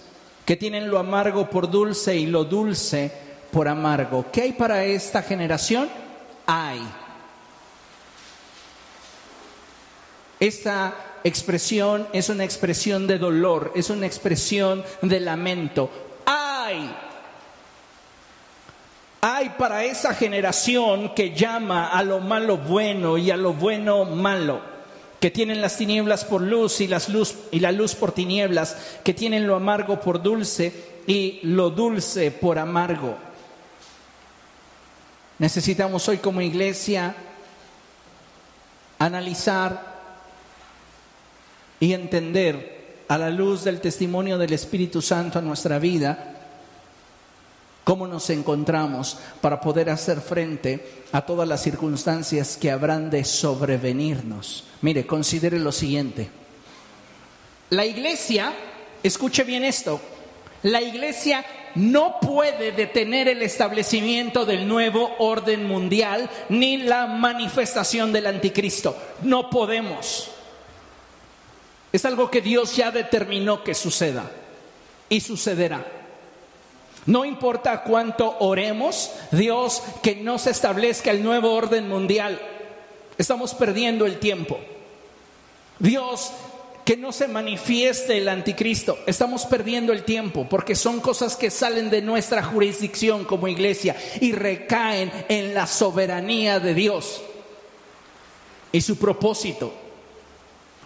[0.45, 3.11] que tienen lo amargo por dulce y lo dulce
[3.51, 4.27] por amargo.
[4.31, 5.89] ¿Qué hay para esta generación?
[6.45, 6.79] Hay.
[10.43, 15.89] Esta expresión es una expresión de dolor, es una expresión de lamento.
[16.25, 16.93] ¡Ay!
[19.21, 24.59] Hay para esa generación que llama a lo malo bueno y a lo bueno malo,
[25.21, 29.13] que tienen las tinieblas por luz y, las luz y la luz por tinieblas, que
[29.13, 30.73] tienen lo amargo por dulce
[31.07, 33.15] y lo dulce por amargo.
[35.39, 37.15] Necesitamos hoy como iglesia
[38.99, 39.92] analizar
[41.83, 46.33] y entender a la luz del testimonio del Espíritu Santo en nuestra vida
[47.83, 54.63] cómo nos encontramos para poder hacer frente a todas las circunstancias que habrán de sobrevenirnos.
[54.79, 56.29] Mire, considere lo siguiente.
[57.71, 58.53] La iglesia,
[59.03, 59.99] escuche bien esto,
[60.61, 61.43] la iglesia
[61.75, 68.95] no puede detener el establecimiento del nuevo orden mundial ni la manifestación del anticristo.
[69.23, 70.32] No podemos.
[71.93, 74.29] Es algo que Dios ya determinó que suceda
[75.09, 75.85] y sucederá.
[77.05, 82.41] No importa cuánto oremos, Dios, que no se establezca el nuevo orden mundial.
[83.17, 84.59] Estamos perdiendo el tiempo.
[85.77, 86.31] Dios,
[86.83, 88.97] que no se manifieste el anticristo.
[89.05, 94.31] Estamos perdiendo el tiempo porque son cosas que salen de nuestra jurisdicción como iglesia y
[94.31, 97.21] recaen en la soberanía de Dios
[98.71, 99.82] y su propósito.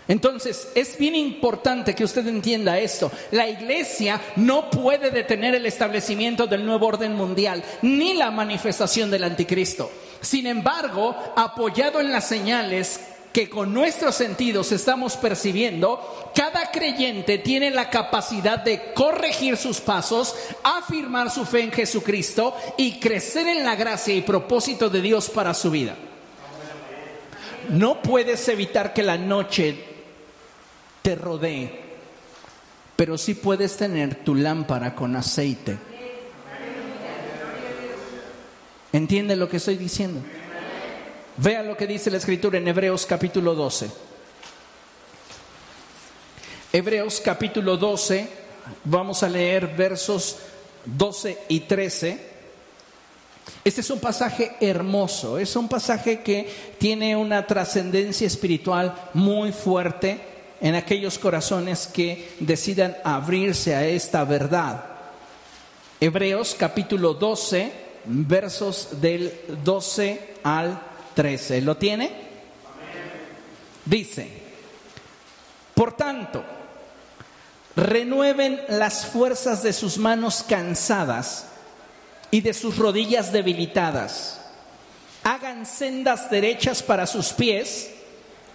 [0.08, 3.12] Entonces, es bien importante que usted entienda esto.
[3.32, 9.26] La iglesia no puede detener el establecimiento del nuevo orden mundial, ni la manifestación del
[9.26, 9.92] anticristo.
[10.22, 13.02] Sin embargo, apoyado en las señales
[13.34, 20.34] que con nuestros sentidos estamos percibiendo, cada creyente tiene la capacidad de corregir sus pasos,
[20.64, 25.54] afirmar su fe en Jesucristo y crecer en la gracia y propósito de Dios para
[25.54, 25.96] su vida.
[27.70, 29.87] No puedes evitar que la noche
[31.08, 31.72] te rodee,
[32.98, 35.78] pero sí puedes tener tu lámpara con aceite.
[38.92, 40.20] ¿Entiende lo que estoy diciendo?
[41.38, 43.90] Vea lo que dice la escritura en Hebreos capítulo 12.
[46.74, 48.28] Hebreos capítulo 12,
[48.84, 50.40] vamos a leer versos
[50.84, 52.20] 12 y 13.
[53.64, 60.27] Este es un pasaje hermoso, es un pasaje que tiene una trascendencia espiritual muy fuerte
[60.62, 64.84] en aquellos corazones que decidan abrirse a esta verdad.
[66.00, 67.72] Hebreos capítulo 12,
[68.06, 69.34] versos del
[69.64, 70.80] 12 al
[71.16, 71.62] 13.
[71.62, 72.12] ¿Lo tiene?
[73.86, 74.30] Dice,
[75.74, 76.44] por tanto,
[77.76, 81.48] renueven las fuerzas de sus manos cansadas
[82.32, 84.42] y de sus rodillas debilitadas.
[85.24, 87.92] Hagan sendas derechas para sus pies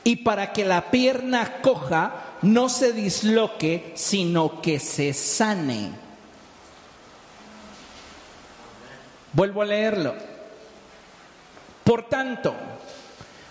[0.05, 5.91] y para que la pierna coja no se disloque, sino que se sane.
[9.33, 10.15] Vuelvo a leerlo.
[11.85, 12.55] Por tanto,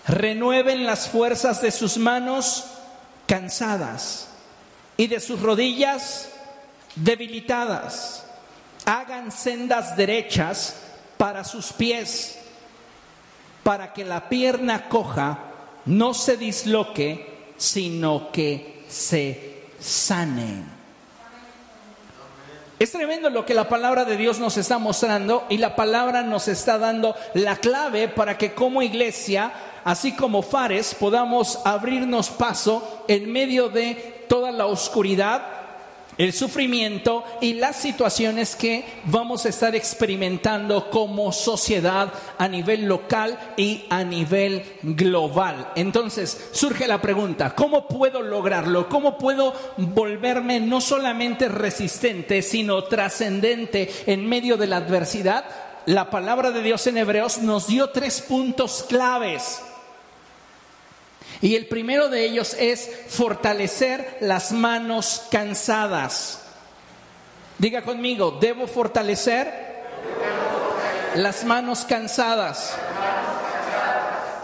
[0.06, 2.64] renueven las fuerzas de sus manos
[3.26, 4.28] cansadas
[4.96, 6.28] y de sus rodillas
[6.94, 8.26] debilitadas.
[8.84, 10.76] Hagan sendas derechas
[11.16, 12.38] para sus pies,
[13.62, 15.51] para que la pierna coja
[15.86, 17.26] no se disloque,
[17.56, 20.72] sino que se sane.
[22.78, 26.48] Es tremendo lo que la palabra de Dios nos está mostrando y la palabra nos
[26.48, 29.52] está dando la clave para que como iglesia,
[29.84, 35.61] así como Fares, podamos abrirnos paso en medio de toda la oscuridad
[36.18, 43.38] el sufrimiento y las situaciones que vamos a estar experimentando como sociedad a nivel local
[43.56, 45.72] y a nivel global.
[45.74, 48.88] Entonces surge la pregunta, ¿cómo puedo lograrlo?
[48.88, 55.44] ¿Cómo puedo volverme no solamente resistente, sino trascendente en medio de la adversidad?
[55.86, 59.62] La palabra de Dios en Hebreos nos dio tres puntos claves.
[61.42, 66.40] Y el primero de ellos es fortalecer las manos cansadas.
[67.58, 69.52] Diga conmigo, debo fortalecer
[71.16, 72.76] las manos cansadas.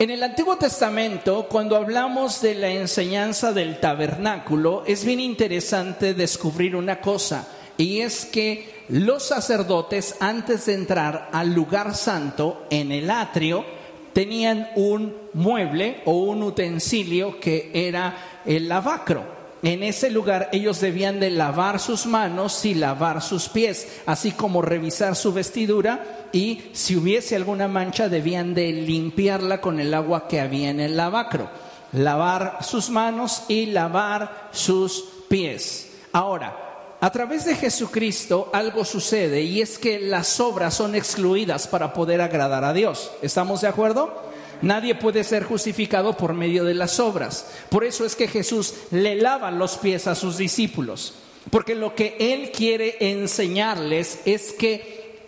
[0.01, 6.75] En el Antiguo Testamento, cuando hablamos de la enseñanza del tabernáculo, es bien interesante descubrir
[6.75, 7.47] una cosa,
[7.77, 13.78] y es que los sacerdotes, antes de entrar al lugar santo en el atrio,
[14.13, 19.39] tenían un mueble o un utensilio que era el lavacro.
[19.63, 24.63] En ese lugar ellos debían de lavar sus manos y lavar sus pies, así como
[24.63, 30.41] revisar su vestidura y si hubiese alguna mancha debían de limpiarla con el agua que
[30.41, 31.51] había en el lavacro.
[31.93, 35.91] Lavar sus manos y lavar sus pies.
[36.13, 36.68] Ahora,
[37.01, 42.21] a través de Jesucristo algo sucede y es que las obras son excluidas para poder
[42.21, 43.13] agradar a Dios.
[43.23, 44.29] ¿Estamos de acuerdo?
[44.63, 47.47] Nadie puede ser justificado por medio de las obras.
[47.71, 51.15] Por eso es que Jesús le lava los pies a sus discípulos.
[51.51, 55.23] Porque lo que Él quiere enseñarles es que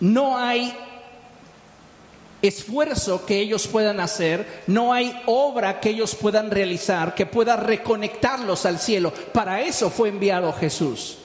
[0.00, 0.76] no hay
[2.42, 8.66] esfuerzo que ellos puedan hacer, no hay obra que ellos puedan realizar que pueda reconectarlos
[8.66, 9.12] al cielo.
[9.32, 11.18] Para eso fue enviado Jesús.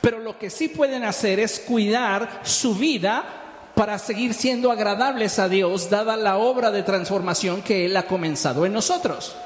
[0.00, 3.24] Pero lo que sí pueden hacer es cuidar su vida
[3.74, 8.66] para seguir siendo agradables a Dios, dada la obra de transformación que Él ha comenzado
[8.66, 9.36] en nosotros.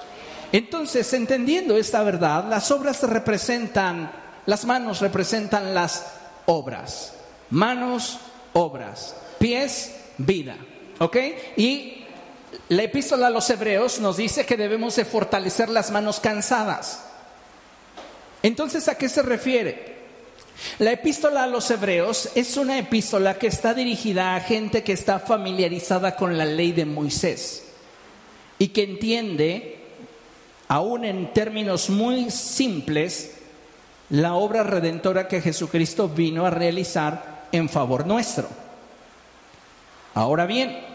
[0.53, 4.11] Entonces, entendiendo esta verdad, las obras representan,
[4.47, 6.07] las manos representan las
[6.47, 7.13] obras.
[7.51, 8.19] Manos,
[8.53, 9.17] obras.
[9.39, 10.57] Pies, vida.
[11.01, 11.17] ¿Ok?
[11.57, 12.05] Y
[12.69, 17.05] la epístola a los hebreos nos dice que debemos de fortalecer las manos cansadas.
[18.43, 19.99] Entonces, ¿a qué se refiere?
[20.79, 25.19] La epístola a los hebreos es una epístola que está dirigida a gente que está
[25.19, 27.65] familiarizada con la ley de Moisés
[28.59, 29.79] y que entiende
[30.69, 33.39] aún en términos muy simples,
[34.11, 38.49] la obra redentora que Jesucristo vino a realizar en favor nuestro.
[40.15, 40.90] Ahora bien,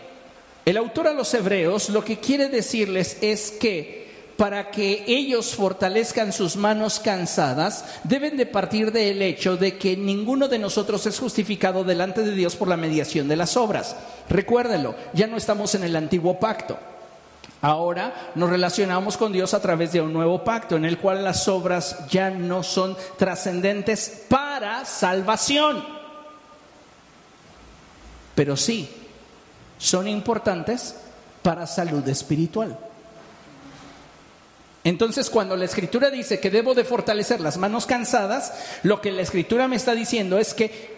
[0.66, 4.06] el autor a los hebreos lo que quiere decirles es que
[4.36, 10.50] para que ellos fortalezcan sus manos cansadas, deben de partir del hecho de que ninguno
[10.50, 13.96] de nosotros es justificado delante de Dios por la mediación de las obras.
[14.30, 16.78] Recuérdenlo, ya no estamos en el antiguo pacto.
[17.62, 21.48] Ahora nos relacionamos con Dios a través de un nuevo pacto en el cual las
[21.48, 25.84] obras ya no son trascendentes para salvación.
[28.36, 28.90] Pero sí,
[29.78, 30.96] son importantes
[31.42, 32.78] para salud espiritual.
[34.84, 38.54] Entonces, cuando la escritura dice que debo de fortalecer las manos cansadas,
[38.84, 40.96] lo que la escritura me está diciendo es que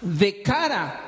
[0.00, 1.06] de cara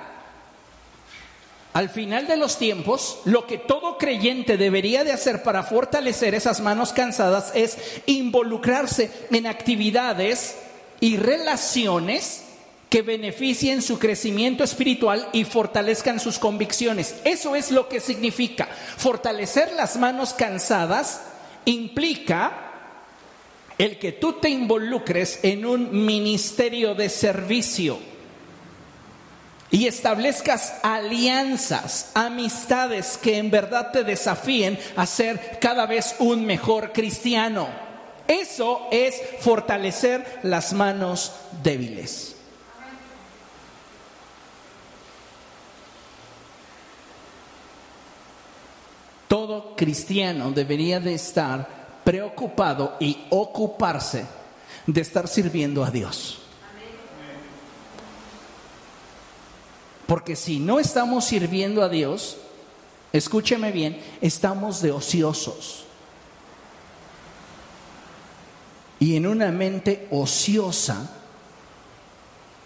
[1.79, 6.61] al final de los tiempos, lo que todo creyente debería de hacer para fortalecer esas
[6.61, 10.57] manos cansadas es involucrarse en actividades
[10.99, 12.48] y relaciones
[12.89, 17.17] que beneficien su crecimiento espiritual y fortalezcan sus convicciones.
[17.25, 18.67] Eso es lo que significa.
[18.97, 21.23] Fortalecer las manos cansadas
[21.65, 22.65] implica
[23.77, 27.99] el que tú te involucres en un ministerio de servicio
[29.71, 36.93] y establezcas alianzas, amistades que en verdad te desafíen a ser cada vez un mejor
[36.93, 37.69] cristiano.
[38.27, 41.33] Eso es fortalecer las manos
[41.63, 42.38] débiles.
[49.29, 54.27] Todo cristiano debería de estar preocupado y ocuparse
[54.87, 56.41] de estar sirviendo a Dios.
[60.07, 62.39] Porque si no estamos sirviendo a Dios,
[63.13, 65.85] escúcheme bien, estamos de ociosos.
[68.99, 71.11] Y en una mente ociosa,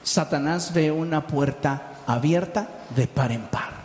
[0.05, 3.82] Satanás ve una puerta abierta de par en par.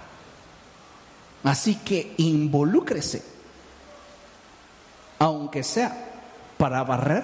[1.48, 3.24] Así que involúcrese,
[5.18, 5.96] aunque sea
[6.58, 7.24] para barrer,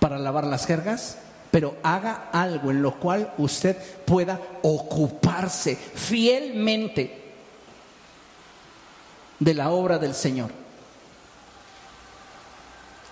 [0.00, 1.18] para lavar las jergas,
[1.52, 7.32] pero haga algo en lo cual usted pueda ocuparse fielmente
[9.38, 10.50] de la obra del Señor.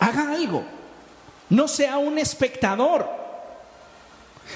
[0.00, 0.64] Haga algo.
[1.50, 3.23] No sea un espectador.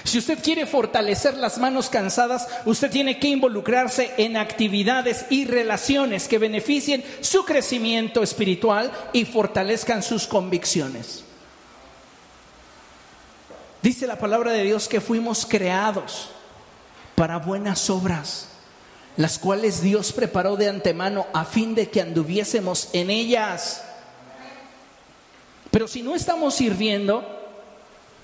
[0.05, 6.29] Si usted quiere fortalecer las manos cansadas, usted tiene que involucrarse en actividades y relaciones
[6.29, 11.25] que beneficien su crecimiento espiritual y fortalezcan sus convicciones.
[13.83, 16.31] Dice la palabra de Dios que fuimos creados
[17.15, 18.49] para buenas obras,
[19.17, 23.83] las cuales Dios preparó de antemano a fin de que anduviésemos en ellas.
[25.71, 27.38] Pero si no estamos sirviendo,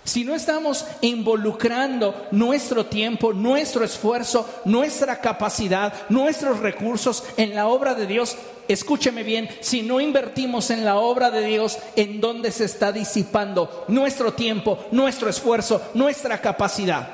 [0.05, 7.94] si no estamos involucrando nuestro tiempo, nuestro esfuerzo, nuestra capacidad, nuestros recursos en la obra
[7.94, 8.36] de Dios,
[8.68, 13.86] escúcheme bien, si no invertimos en la obra de Dios, ¿en dónde se está disipando
[13.88, 17.09] nuestro tiempo, nuestro esfuerzo, nuestra capacidad?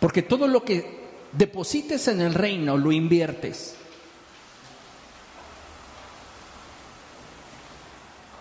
[0.00, 1.00] Porque todo lo que
[1.30, 3.76] deposites en el reino lo inviertes.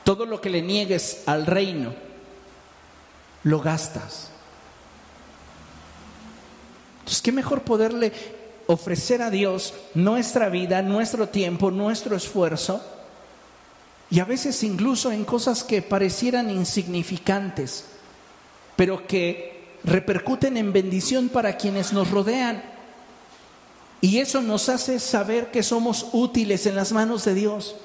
[0.04, 1.94] Todo lo que le niegues al reino,
[3.44, 4.30] lo gastas.
[7.00, 8.12] Entonces, ¿qué mejor poderle
[8.68, 12.82] ofrecer a Dios nuestra vida, nuestro tiempo, nuestro esfuerzo?
[14.10, 17.86] Y a veces incluso en cosas que parecieran insignificantes,
[18.76, 22.62] pero que repercuten en bendición para quienes nos rodean.
[24.02, 27.76] Y eso nos hace saber que somos útiles en las manos de Dios.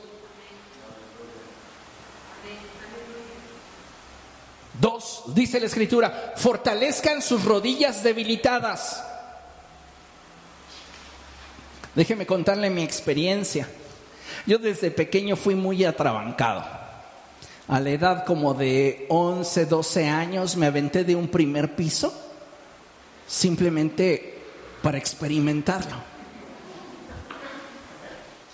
[4.80, 9.02] Dos, dice la escritura, fortalezcan sus rodillas debilitadas.
[11.94, 13.66] Déjeme contarle mi experiencia.
[14.46, 16.62] Yo desde pequeño fui muy atrabancado.
[17.68, 22.12] A la edad como de 11, 12 años me aventé de un primer piso
[23.26, 24.38] simplemente
[24.82, 25.96] para experimentarlo.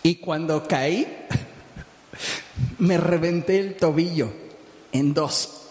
[0.05, 1.27] Y cuando caí,
[2.79, 4.33] me reventé el tobillo
[4.93, 5.62] en dos.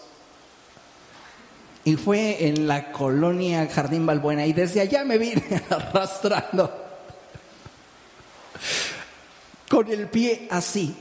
[1.84, 6.70] Y fue en la colonia Jardín Balbuena y desde allá me vine arrastrando
[9.72, 10.94] con el pie así.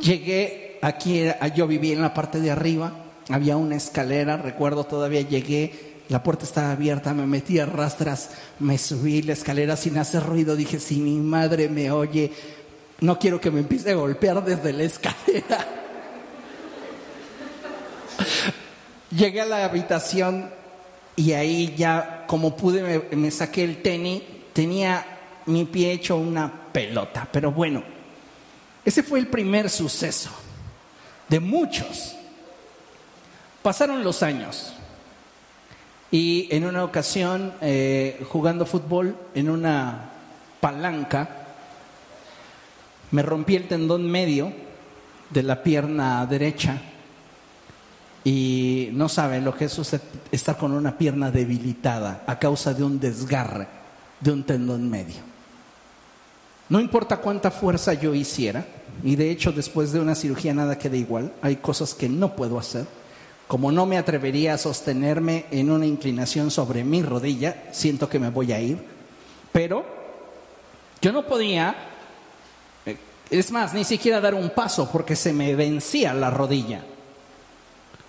[0.00, 1.22] Llegué aquí,
[1.54, 2.92] yo vivía en la parte de arriba,
[3.28, 8.76] había una escalera, recuerdo todavía llegué, la puerta estaba abierta, me metí a rastras, me
[8.76, 12.32] subí la escalera sin hacer ruido, dije, si mi madre me oye,
[13.00, 15.66] no quiero que me empiece a golpear desde la escalera.
[19.10, 20.50] Llegué a la habitación
[21.16, 25.04] y ahí ya, como pude, me, saqué el tenis, tenía
[25.46, 27.82] mi pie hecho una pelota, pero bueno,
[28.84, 30.30] ese fue el primer suceso
[31.28, 32.16] de muchos.
[33.62, 34.74] Pasaron los años
[36.10, 40.10] y en una ocasión, eh, jugando fútbol en una
[40.60, 41.46] palanca,
[43.10, 44.52] me rompí el tendón medio
[45.30, 46.80] de la pierna derecha
[48.28, 49.80] y no saben lo que es
[50.30, 53.66] estar con una pierna debilitada a causa de un desgarre
[54.20, 55.16] de un tendón medio.
[56.68, 58.66] No importa cuánta fuerza yo hiciera,
[59.02, 62.58] y de hecho después de una cirugía nada queda igual, hay cosas que no puedo
[62.58, 62.84] hacer,
[63.46, 68.28] como no me atrevería a sostenerme en una inclinación sobre mi rodilla, siento que me
[68.28, 68.76] voy a ir,
[69.52, 69.86] pero
[71.00, 71.74] yo no podía,
[72.84, 72.98] eh,
[73.30, 76.84] es más, ni siquiera dar un paso porque se me vencía la rodilla.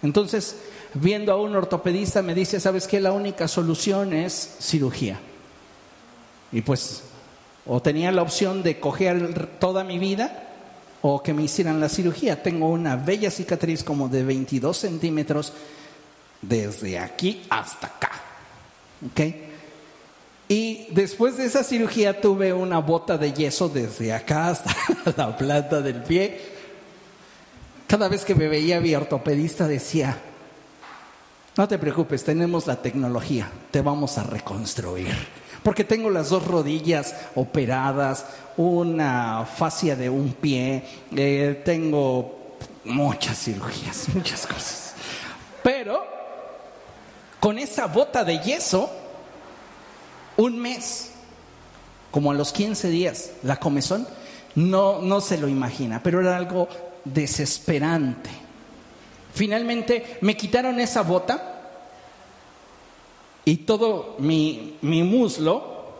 [0.02, 0.56] Entonces,
[0.94, 3.00] viendo a un ortopedista me dice, ¿sabes qué?
[3.00, 5.20] La única solución es cirugía.
[6.52, 7.04] Y pues,
[7.66, 10.48] o tenía la opción de coger toda mi vida
[11.02, 12.42] o que me hicieran la cirugía.
[12.42, 15.54] Tengo una bella cicatriz como de 22 centímetros
[16.42, 18.12] desde aquí hasta acá.
[19.06, 19.22] ¿Ok?
[20.48, 24.76] Y después de esa cirugía tuve una bota de yeso desde acá hasta
[25.16, 26.59] la planta del pie
[27.90, 30.16] cada vez que me veía mi ortopedista decía,
[31.58, 35.16] no te preocupes, tenemos la tecnología, te vamos a reconstruir.
[35.64, 38.28] Porque tengo las dos rodillas operadas,
[38.58, 40.84] una fascia de un pie,
[41.16, 44.94] eh, tengo muchas cirugías, muchas cosas.
[45.64, 46.06] Pero
[47.40, 48.88] con esa bota de yeso,
[50.38, 51.10] un mes,
[52.12, 54.08] como a los 15 días, la comezón,
[54.54, 56.70] no, no se lo imagina, pero era algo
[57.06, 58.30] desesperante.
[59.34, 61.60] Finalmente me quitaron esa bota
[63.46, 65.94] y todo mi, muslo,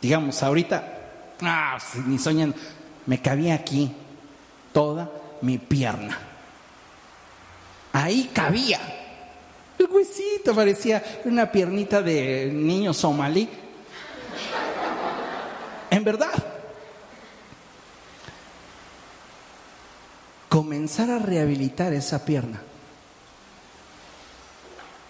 [0.00, 2.56] digamos, ahorita, ah, ni soñando,
[3.06, 3.90] me cabía aquí
[4.72, 6.18] toda mi pierna.
[7.92, 8.80] Ahí cabía.
[9.78, 13.48] El huesito parecía una piernita de niño somalí.
[15.90, 16.53] En verdad.
[20.54, 22.62] Comenzar a rehabilitar esa pierna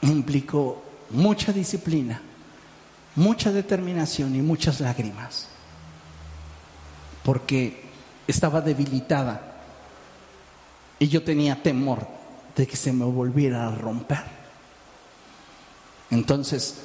[0.01, 2.23] implicó mucha disciplina,
[3.15, 5.49] mucha determinación y muchas lágrimas,
[7.23, 7.83] porque
[8.27, 9.61] estaba debilitada
[10.99, 12.09] y yo tenía temor
[12.57, 14.25] de que se me volviera a romper.
[16.11, 16.77] Entonces,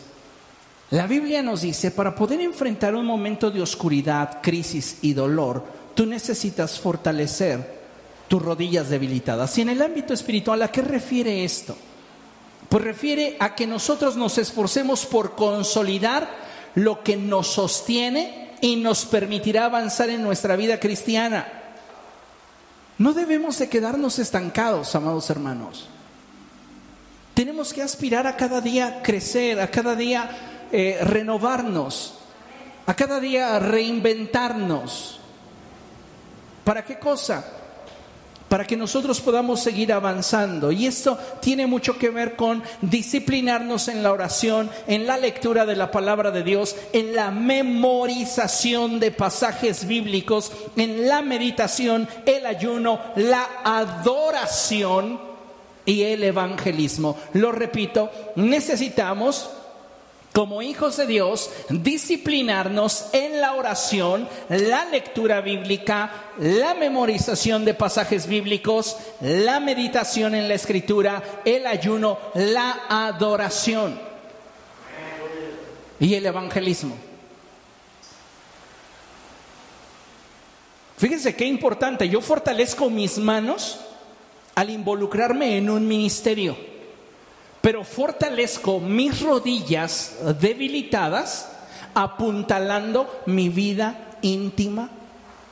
[0.89, 5.64] la Biblia nos dice, para poder enfrentar un momento de oscuridad, crisis y dolor,
[5.95, 7.78] tú necesitas fortalecer
[8.30, 9.57] tus rodillas debilitadas.
[9.57, 11.75] Y en el ámbito espiritual, ¿a qué refiere esto?
[12.69, 16.30] Pues refiere a que nosotros nos esforcemos por consolidar
[16.75, 21.47] lo que nos sostiene y nos permitirá avanzar en nuestra vida cristiana.
[22.99, 25.89] No debemos de quedarnos estancados, amados hermanos.
[27.34, 30.30] Tenemos que aspirar a cada día crecer, a cada día
[30.71, 32.19] eh, renovarnos,
[32.86, 35.19] a cada día reinventarnos.
[36.63, 37.59] ¿Para qué cosa?
[38.49, 40.71] Para que nosotros podamos seguir avanzando.
[40.71, 45.75] Y esto tiene mucho que ver con disciplinarnos en la oración, en la lectura de
[45.75, 52.99] la palabra de Dios, en la memorización de pasajes bíblicos, en la meditación, el ayuno,
[53.15, 55.21] la adoración
[55.85, 57.17] y el evangelismo.
[57.33, 59.51] Lo repito, necesitamos
[60.39, 68.25] como hijos de Dios, disciplinarnos en la oración, la lectura bíblica, la memorización de pasajes
[68.25, 73.99] bíblicos, la meditación en la escritura, el ayuno, la adoración
[75.99, 76.95] y el evangelismo.
[80.95, 83.81] Fíjense qué importante, yo fortalezco mis manos
[84.55, 86.68] al involucrarme en un ministerio,
[87.70, 91.49] pero fortalezco mis rodillas debilitadas
[91.93, 94.89] apuntalando mi vida íntima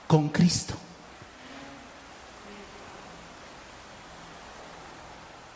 [0.07, 0.73] con Cristo.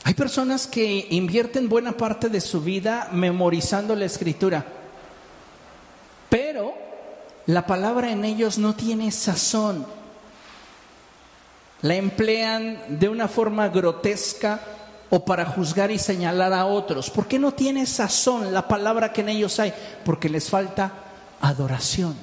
[0.04, 4.64] Hay personas que invierten buena parte de su vida memorizando la escritura,
[6.30, 6.76] pero
[7.48, 9.84] la palabra en ellos no tiene sazón.
[11.82, 14.60] La emplean de una forma grotesca
[15.12, 17.10] o para juzgar y señalar a otros.
[17.10, 19.74] ¿Por qué no tiene sazón la palabra que en ellos hay?
[20.04, 20.92] Porque les falta
[21.42, 22.16] adoración.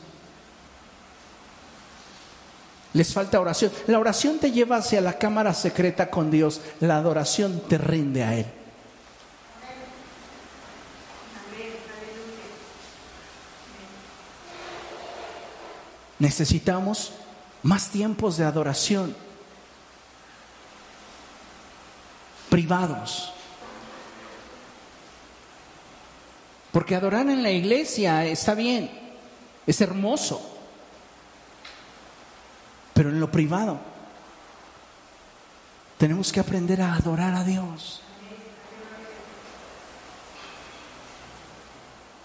[2.94, 3.70] Les falta oración.
[3.86, 6.62] La oración te lleva hacia la cámara secreta con Dios.
[6.80, 8.46] La adoración te rinde a Él.
[16.18, 17.12] Necesitamos
[17.62, 19.14] más tiempos de adoración
[22.48, 23.32] privados.
[26.72, 28.90] Porque adorar en la iglesia está bien,
[29.66, 30.40] es hermoso,
[32.94, 33.78] pero en lo privado
[35.98, 38.02] tenemos que aprender a adorar a Dios.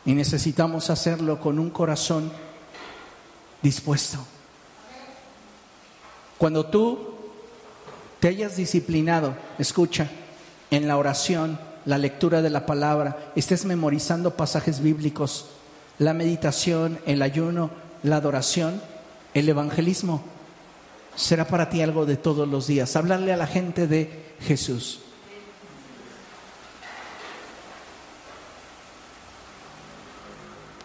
[0.05, 2.31] Y necesitamos hacerlo con un corazón
[3.61, 4.19] dispuesto.
[6.37, 7.12] Cuando tú
[8.23, 10.09] te hayas disciplinado, escucha,
[10.71, 15.47] en la oración, la lectura de la palabra, estés memorizando pasajes bíblicos,
[15.99, 17.69] la meditación, el ayuno,
[18.01, 18.81] la adoración,
[19.33, 20.23] el evangelismo,
[21.17, 22.95] será para ti algo de todos los días.
[22.95, 25.01] Hablarle a la gente de Jesús.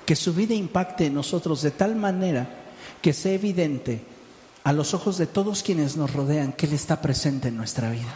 [0.05, 2.49] Que su vida impacte en nosotros de tal manera
[3.01, 4.18] que sea evidente
[4.69, 8.15] a los ojos de todos quienes nos rodean que Él está presente en nuestra vida.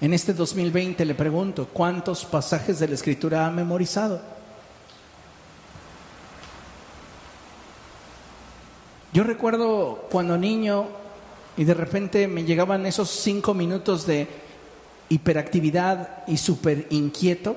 [0.00, 4.20] En este 2020 le pregunto, ¿cuántos pasajes de la Escritura ha memorizado?
[9.12, 10.88] Yo recuerdo cuando niño
[11.56, 14.26] y de repente me llegaban esos cinco minutos de
[15.10, 17.54] hiperactividad y súper inquieto,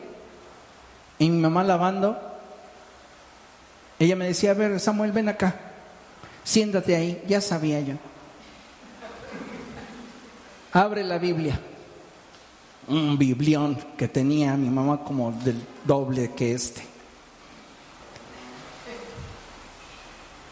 [1.18, 2.31] y mi mamá lavando,
[4.02, 5.56] ella me decía, a ver, Samuel, ven acá,
[6.44, 7.94] siéntate ahí, ya sabía yo.
[10.74, 11.60] Abre la Biblia.
[12.88, 16.82] Un biblión que tenía mi mamá como del doble que este.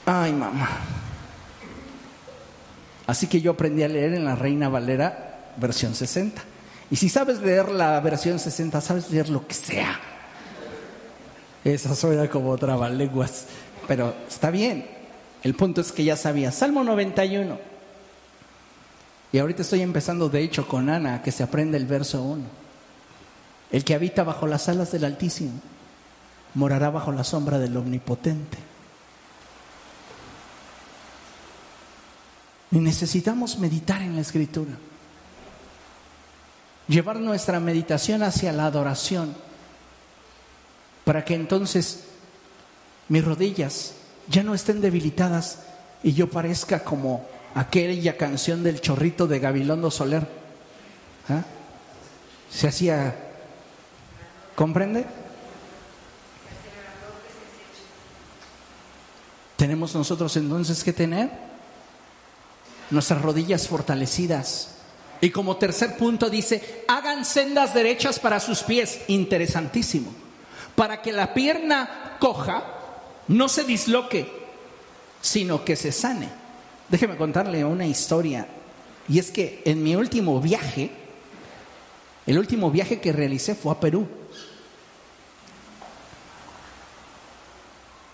[0.06, 0.70] Ay, mamá.
[3.08, 6.40] Así que yo aprendí a leer en la Reina Valera versión 60.
[6.92, 10.00] Y si sabes leer la versión 60, sabes leer lo que sea.
[11.64, 13.46] Esa suena como lenguas,
[13.88, 14.86] pero está bien.
[15.44, 16.52] El punto es que ya sabía.
[16.52, 17.58] Salmo 91.
[19.32, 22.44] Y ahorita estoy empezando, de hecho, con Ana, que se aprende el verso 1.
[23.72, 25.52] El que habita bajo las alas del Altísimo
[26.56, 28.58] morará bajo la sombra del Omnipotente.
[32.72, 34.72] Y necesitamos meditar en la Escritura.
[36.88, 39.36] Llevar nuestra meditación hacia la adoración
[41.10, 42.02] para que entonces
[43.08, 43.94] mis rodillas
[44.28, 45.58] ya no estén debilitadas
[46.04, 50.28] y yo parezca como aquella canción del chorrito de Gabilondo Soler.
[51.28, 51.42] ¿Ah?
[52.52, 53.16] Se hacía,
[54.54, 55.04] ¿comprende?
[59.58, 61.32] Tenemos nosotros entonces que tener
[62.92, 64.76] nuestras rodillas fortalecidas.
[65.22, 69.02] Y como tercer punto dice, hagan sendas derechas para sus pies.
[69.08, 70.29] Interesantísimo
[70.76, 72.64] para que la pierna coja
[73.28, 74.32] no se disloque,
[75.22, 76.30] sino que se sane.
[76.90, 78.48] Déjeme contarle una historia.
[79.08, 80.92] Y es que en mi último viaje,
[82.26, 84.08] el último viaje que realicé fue a Perú.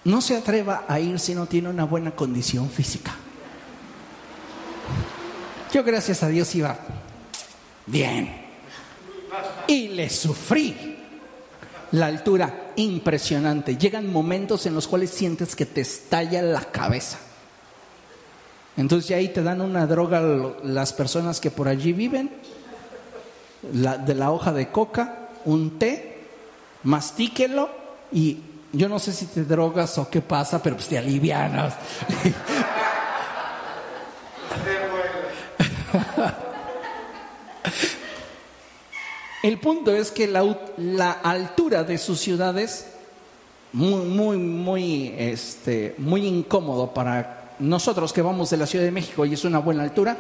[0.03, 3.16] No se atreva a ir si no tiene una buena condición física.
[5.74, 6.78] Yo gracias a Dios iba
[7.86, 8.45] bien.
[9.68, 10.94] Y le sufrí
[11.95, 13.77] la altura, impresionante.
[13.77, 17.19] Llegan momentos en los cuales sientes que te estalla la cabeza.
[18.75, 20.21] Entonces ya ahí te dan una droga
[20.63, 22.29] las personas que por allí viven,
[23.61, 26.25] de la hoja de coca, un té,
[26.83, 27.69] mastíquelo
[28.11, 28.39] y
[28.73, 31.75] yo no sé si te drogas o qué pasa, pero pues te alivianas.
[39.45, 42.87] El punto es que la, altura de sus ciudades
[43.73, 49.23] muy, muy, muy, este, muy incómodo para nosotros que vamos de la Ciudad de México
[49.23, 50.17] y es una buena altura.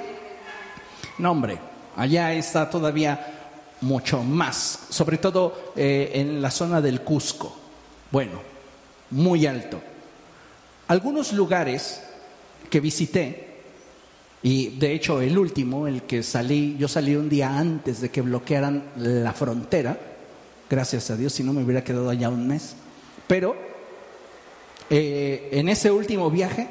[1.17, 1.57] No, hombre,
[1.95, 3.49] allá está todavía
[3.81, 7.51] mucho más, sobre todo eh, en la zona del Cusco.
[8.11, 8.39] Bueno,
[9.09, 9.81] muy alto.
[10.87, 11.99] Algunos lugares
[12.69, 13.44] que visité,
[14.45, 18.21] y de hecho el último, el que salí, yo salí un día antes de que
[18.21, 19.99] bloquearan la frontera,
[20.69, 22.75] gracias a Dios, si no me hubiera quedado allá un mes,
[23.25, 23.55] pero
[24.87, 26.67] eh, en ese último viaje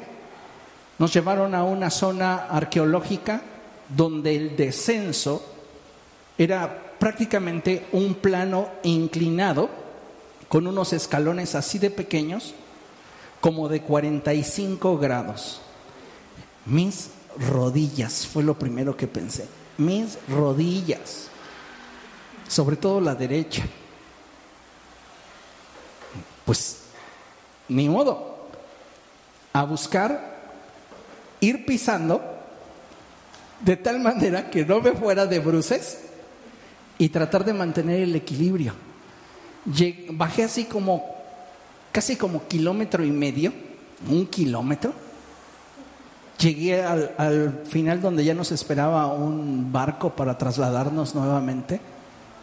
[0.99, 3.41] nos llevaron a una zona arqueológica
[3.89, 5.45] donde el descenso
[6.37, 9.69] era prácticamente un plano inclinado
[10.47, 12.53] con unos escalones así de pequeños,
[13.41, 15.59] como de 45 grados.
[16.65, 17.09] Mis
[17.39, 19.47] rodillas fue lo primero que pensé.
[19.77, 21.27] Mis rodillas,
[22.47, 23.63] sobre todo la derecha.
[26.45, 26.81] Pues
[27.67, 28.47] ni modo,
[29.53, 30.35] a buscar
[31.39, 32.21] ir pisando
[33.61, 35.99] de tal manera que no me fuera de bruces
[36.97, 38.73] y tratar de mantener el equilibrio.
[40.11, 41.15] bajé así como,
[41.91, 43.53] casi como kilómetro y medio,
[44.07, 45.04] un kilómetro.
[46.39, 51.79] Llegué al, al final donde ya nos esperaba un barco para trasladarnos nuevamente,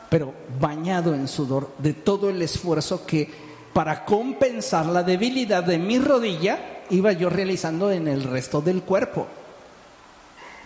[0.09, 3.31] pero bañado en sudor de todo el esfuerzo que
[3.73, 9.27] para compensar la debilidad de mi rodilla iba yo realizando en el resto del cuerpo.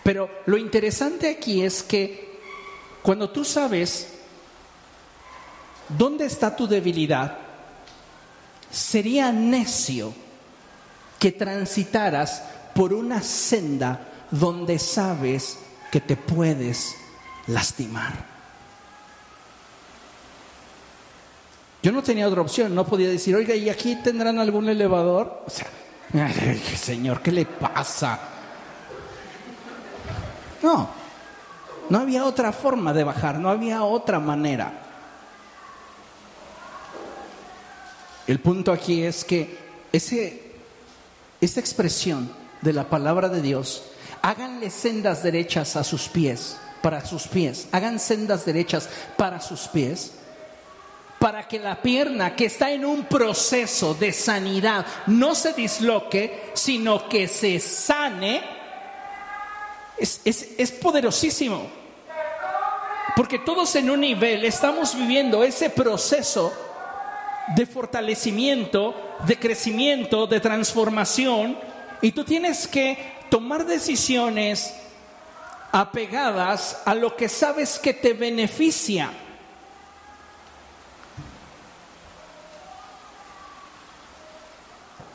[0.02, 2.38] Pero lo interesante aquí es que
[3.02, 4.08] cuando tú sabes
[5.88, 7.38] dónde está tu debilidad,
[8.70, 10.12] sería necio
[11.18, 12.42] que transitaras
[12.76, 14.00] por una senda
[14.30, 15.58] donde sabes
[15.90, 16.94] que te puedes
[17.46, 18.12] lastimar.
[21.82, 25.44] Yo no tenía otra opción, no podía decir, oiga, ¿y aquí tendrán algún elevador?
[25.46, 25.68] O sea,
[26.76, 28.20] señor, ¿qué le pasa?
[30.62, 30.90] No,
[31.88, 34.82] no había otra forma de bajar, no había otra manera.
[38.26, 39.56] El punto aquí es que
[39.92, 40.56] ese,
[41.40, 43.82] esa expresión de la palabra de Dios,
[44.22, 50.12] háganle sendas derechas a sus pies, para sus pies, hagan sendas derechas para sus pies,
[51.18, 57.08] para que la pierna que está en un proceso de sanidad no se disloque, sino
[57.08, 58.56] que se sane
[59.98, 61.68] es, poderosísimo.
[63.14, 66.52] Porque todos en un nivel estamos viviendo ese proceso
[67.54, 68.94] de fortalecimiento,
[69.26, 71.56] de crecimiento, de transformación,
[72.02, 74.72] y tú tienes que tomar decisiones
[75.72, 79.10] apegadas a lo que sabes que te beneficia.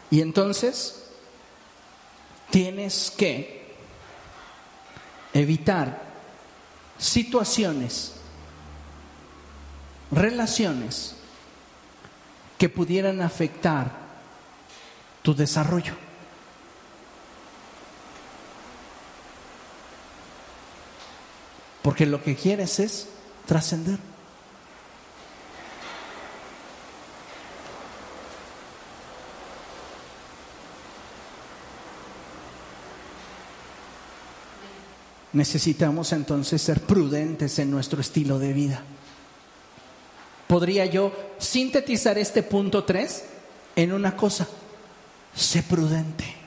[0.10, 1.04] Y entonces
[2.50, 3.74] tienes que
[5.34, 6.02] evitar
[6.98, 8.14] situaciones,
[10.12, 11.16] relaciones
[12.58, 13.90] que pudieran afectar
[15.24, 16.11] tu desarrollo.
[21.82, 23.08] Porque lo que quieres es
[23.46, 23.98] trascender.
[35.34, 38.84] necesitamos entonces ser prudentes en nuestro estilo de vida.
[40.48, 43.24] ¿Podría yo sintetizar este punto 3
[43.76, 44.48] en una cosa?
[45.34, 46.41] Sé prudente.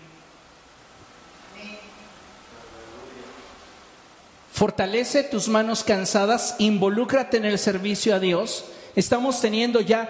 [4.54, 8.66] Fortalece tus manos cansadas, involúcrate en el servicio a Dios.
[8.94, 10.08] Estamos teniendo ya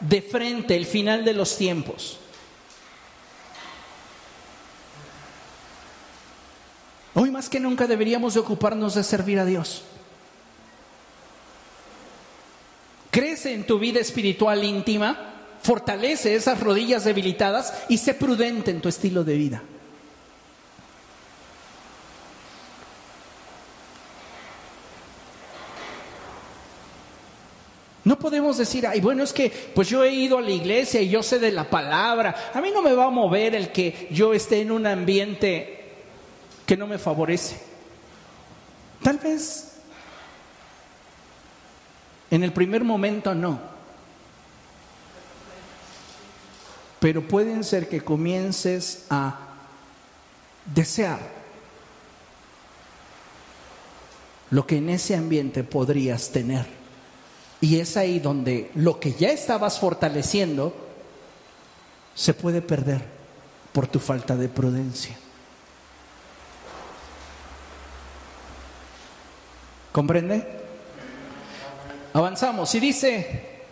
[0.00, 2.18] de frente el final de los tiempos.
[7.12, 9.82] Hoy más que nunca deberíamos de ocuparnos de servir a Dios.
[13.10, 18.88] Crece en tu vida espiritual íntima, fortalece esas rodillas debilitadas y sé prudente en tu
[18.88, 19.62] estilo de vida.
[28.06, 31.08] No podemos decir, ay, bueno, es que pues yo he ido a la iglesia y
[31.08, 32.52] yo sé de la palabra.
[32.54, 35.94] A mí no me va a mover el que yo esté en un ambiente
[36.64, 37.58] que no me favorece.
[39.02, 39.72] Tal vez
[42.30, 43.58] en el primer momento no.
[47.00, 49.36] Pero pueden ser que comiences a
[50.64, 51.18] desear
[54.50, 56.85] lo que en ese ambiente podrías tener.
[57.66, 60.72] Y es ahí donde lo que ya estabas fortaleciendo
[62.14, 63.02] se puede perder
[63.72, 65.16] por tu falta de prudencia.
[69.90, 70.46] ¿Comprende?
[72.12, 73.64] Avanzamos y dice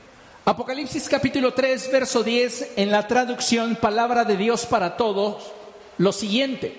[0.45, 5.53] Apocalipsis capítulo 3, verso 10, en la traducción Palabra de Dios para todos,
[5.99, 6.77] lo siguiente.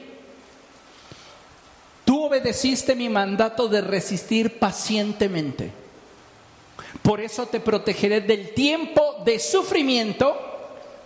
[2.04, 5.85] Tú obedeciste mi mandato de resistir pacientemente.
[7.06, 10.36] Por eso te protegeré del tiempo de sufrimiento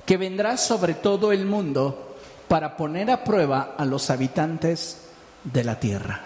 [0.05, 2.15] que vendrá sobre todo el mundo
[2.47, 5.09] para poner a prueba a los habitantes
[5.43, 6.21] de la tierra.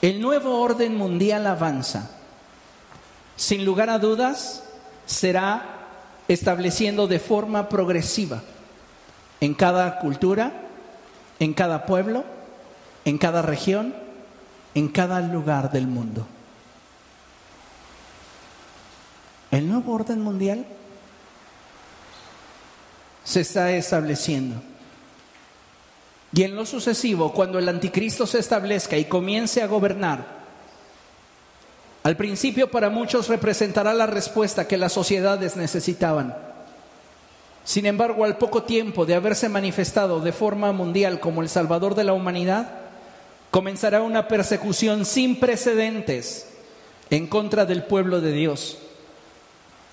[0.00, 2.10] El nuevo orden mundial avanza.
[3.36, 4.64] Sin lugar a dudas,
[5.06, 5.78] será
[6.26, 8.42] estableciendo de forma progresiva
[9.40, 10.52] en cada cultura,
[11.38, 12.24] en cada pueblo,
[13.04, 13.94] en cada región,
[14.74, 16.26] en cada lugar del mundo.
[19.52, 20.64] El nuevo orden mundial
[23.22, 24.56] se está estableciendo.
[26.32, 30.42] Y en lo sucesivo, cuando el anticristo se establezca y comience a gobernar,
[32.02, 36.34] al principio para muchos representará la respuesta que las sociedades necesitaban.
[37.62, 42.04] Sin embargo, al poco tiempo de haberse manifestado de forma mundial como el Salvador de
[42.04, 42.70] la humanidad,
[43.50, 46.48] comenzará una persecución sin precedentes
[47.10, 48.78] en contra del pueblo de Dios.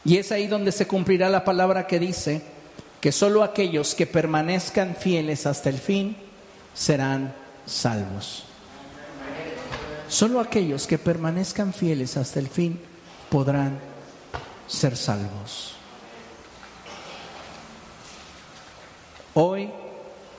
[0.06, 2.42] Y es ahí donde se cumplirá la palabra que dice
[3.02, 6.16] que solo aquellos que permanezcan fieles hasta el fin
[6.74, 7.34] serán
[7.66, 8.44] salvos.
[10.08, 12.80] Solo aquellos que permanezcan fieles hasta el fin
[13.30, 13.80] podrán
[14.68, 15.76] ser salvos.
[19.36, 19.70] Hoy,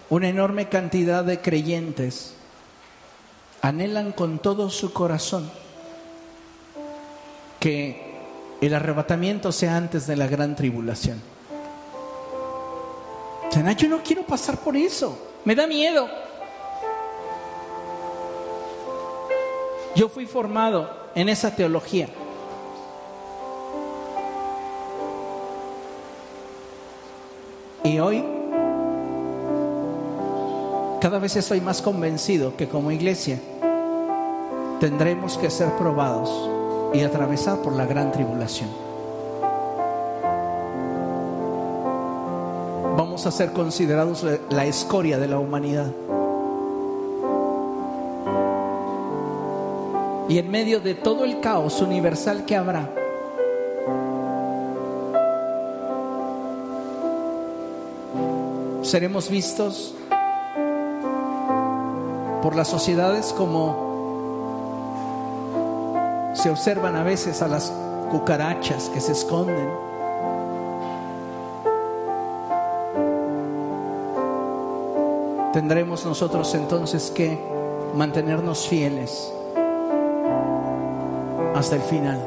[0.09, 2.35] una enorme cantidad de creyentes
[3.63, 5.51] anhelan con todo su corazón
[7.61, 8.10] que
[8.61, 11.21] el arrebatamiento sea antes de la gran tribulación.
[13.77, 16.09] yo no quiero pasar por eso, me da miedo.
[19.97, 22.09] Yo fui formado en esa teología.
[27.83, 28.23] Y hoy
[31.01, 33.41] cada vez estoy más convencido que como iglesia
[34.81, 36.60] tendremos que ser probados
[36.93, 38.69] y atravesar por la gran tribulación.
[42.97, 45.93] Vamos a ser considerados la escoria de la humanidad.
[50.29, 52.89] Y en medio de todo el caos universal que habrá,
[58.83, 59.95] seremos vistos
[62.43, 63.90] por las sociedades como
[66.41, 67.71] se observan a veces a las
[68.11, 69.69] cucarachas que se esconden.
[75.53, 77.39] Tendremos nosotros entonces que
[77.95, 79.31] mantenernos fieles
[81.55, 82.19] hasta el final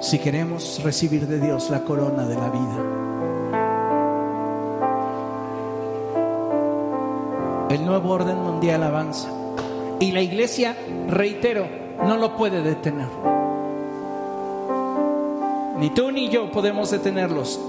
[0.00, 2.78] si queremos recibir de Dios la corona de la vida.
[7.68, 9.28] El nuevo orden mundial avanza
[10.00, 10.74] y la iglesia,
[11.08, 13.08] reitero, no lo puede detener.
[15.78, 17.60] Ni tú ni yo podemos detenerlos.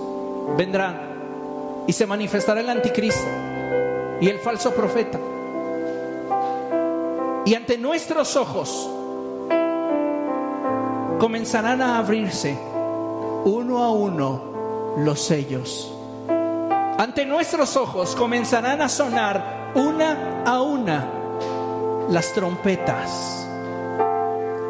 [0.57, 3.27] Vendrán y se manifestará el anticristo
[4.19, 5.19] y el falso profeta.
[7.45, 8.89] Y ante nuestros ojos
[11.19, 12.57] comenzarán a abrirse
[13.45, 15.93] uno a uno los sellos.
[16.97, 21.07] Ante nuestros ojos comenzarán a sonar una a una
[22.09, 23.49] las trompetas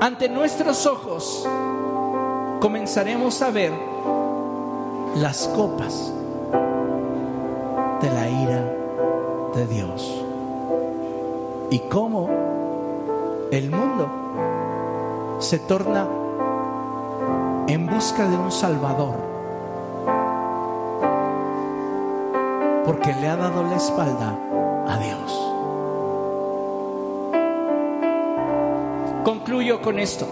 [0.02, 1.48] ante nuestros ojos
[2.62, 3.74] comenzaremos a ver
[5.16, 6.14] las copas
[8.02, 8.64] de la ira
[9.56, 10.24] de Dios
[11.70, 12.30] y cómo
[13.52, 16.08] el mundo se torna
[17.68, 19.16] en busca de un Salvador
[22.86, 24.36] porque le ha dado la espalda
[24.88, 25.49] a Dios.
[29.60, 30.26] Concluyo con esto.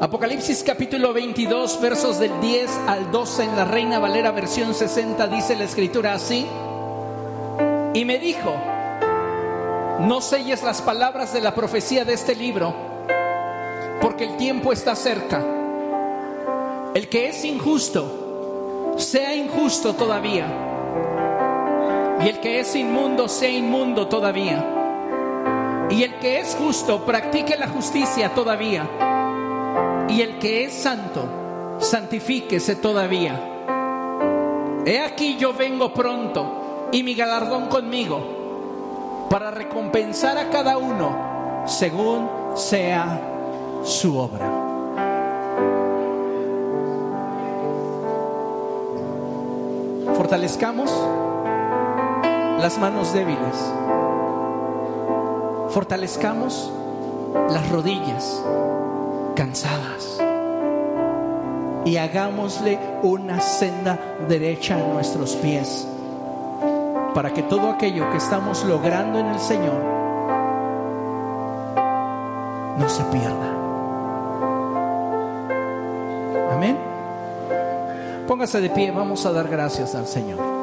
[0.00, 5.54] Apocalipsis capítulo 22, versos del 10 al 12 en la Reina Valera versión 60 dice
[5.54, 6.46] la escritura así.
[7.92, 8.54] Y me dijo,
[10.00, 12.74] no selles las palabras de la profecía de este libro,
[14.00, 15.44] porque el tiempo está cerca.
[16.94, 20.46] El que es injusto, sea injusto todavía.
[22.24, 24.75] Y el que es inmundo, sea inmundo todavía
[25.90, 30.06] y el que es justo, practique la justicia todavía.
[30.08, 33.52] Y el que es santo, santifíquese todavía.
[34.84, 42.28] He aquí yo vengo pronto y mi galardón conmigo para recompensar a cada uno según
[42.54, 43.20] sea
[43.84, 44.66] su obra.
[50.14, 50.90] Fortalezcamos
[52.60, 53.85] las manos débiles.
[55.76, 56.72] Fortalezcamos
[57.50, 58.42] las rodillas
[59.34, 60.18] cansadas
[61.84, 65.86] y hagámosle una senda derecha a nuestros pies
[67.14, 69.82] para que todo aquello que estamos logrando en el Señor
[72.78, 73.52] no se pierda.
[76.52, 76.78] Amén.
[78.26, 80.55] Póngase de pie, vamos a dar gracias al Señor.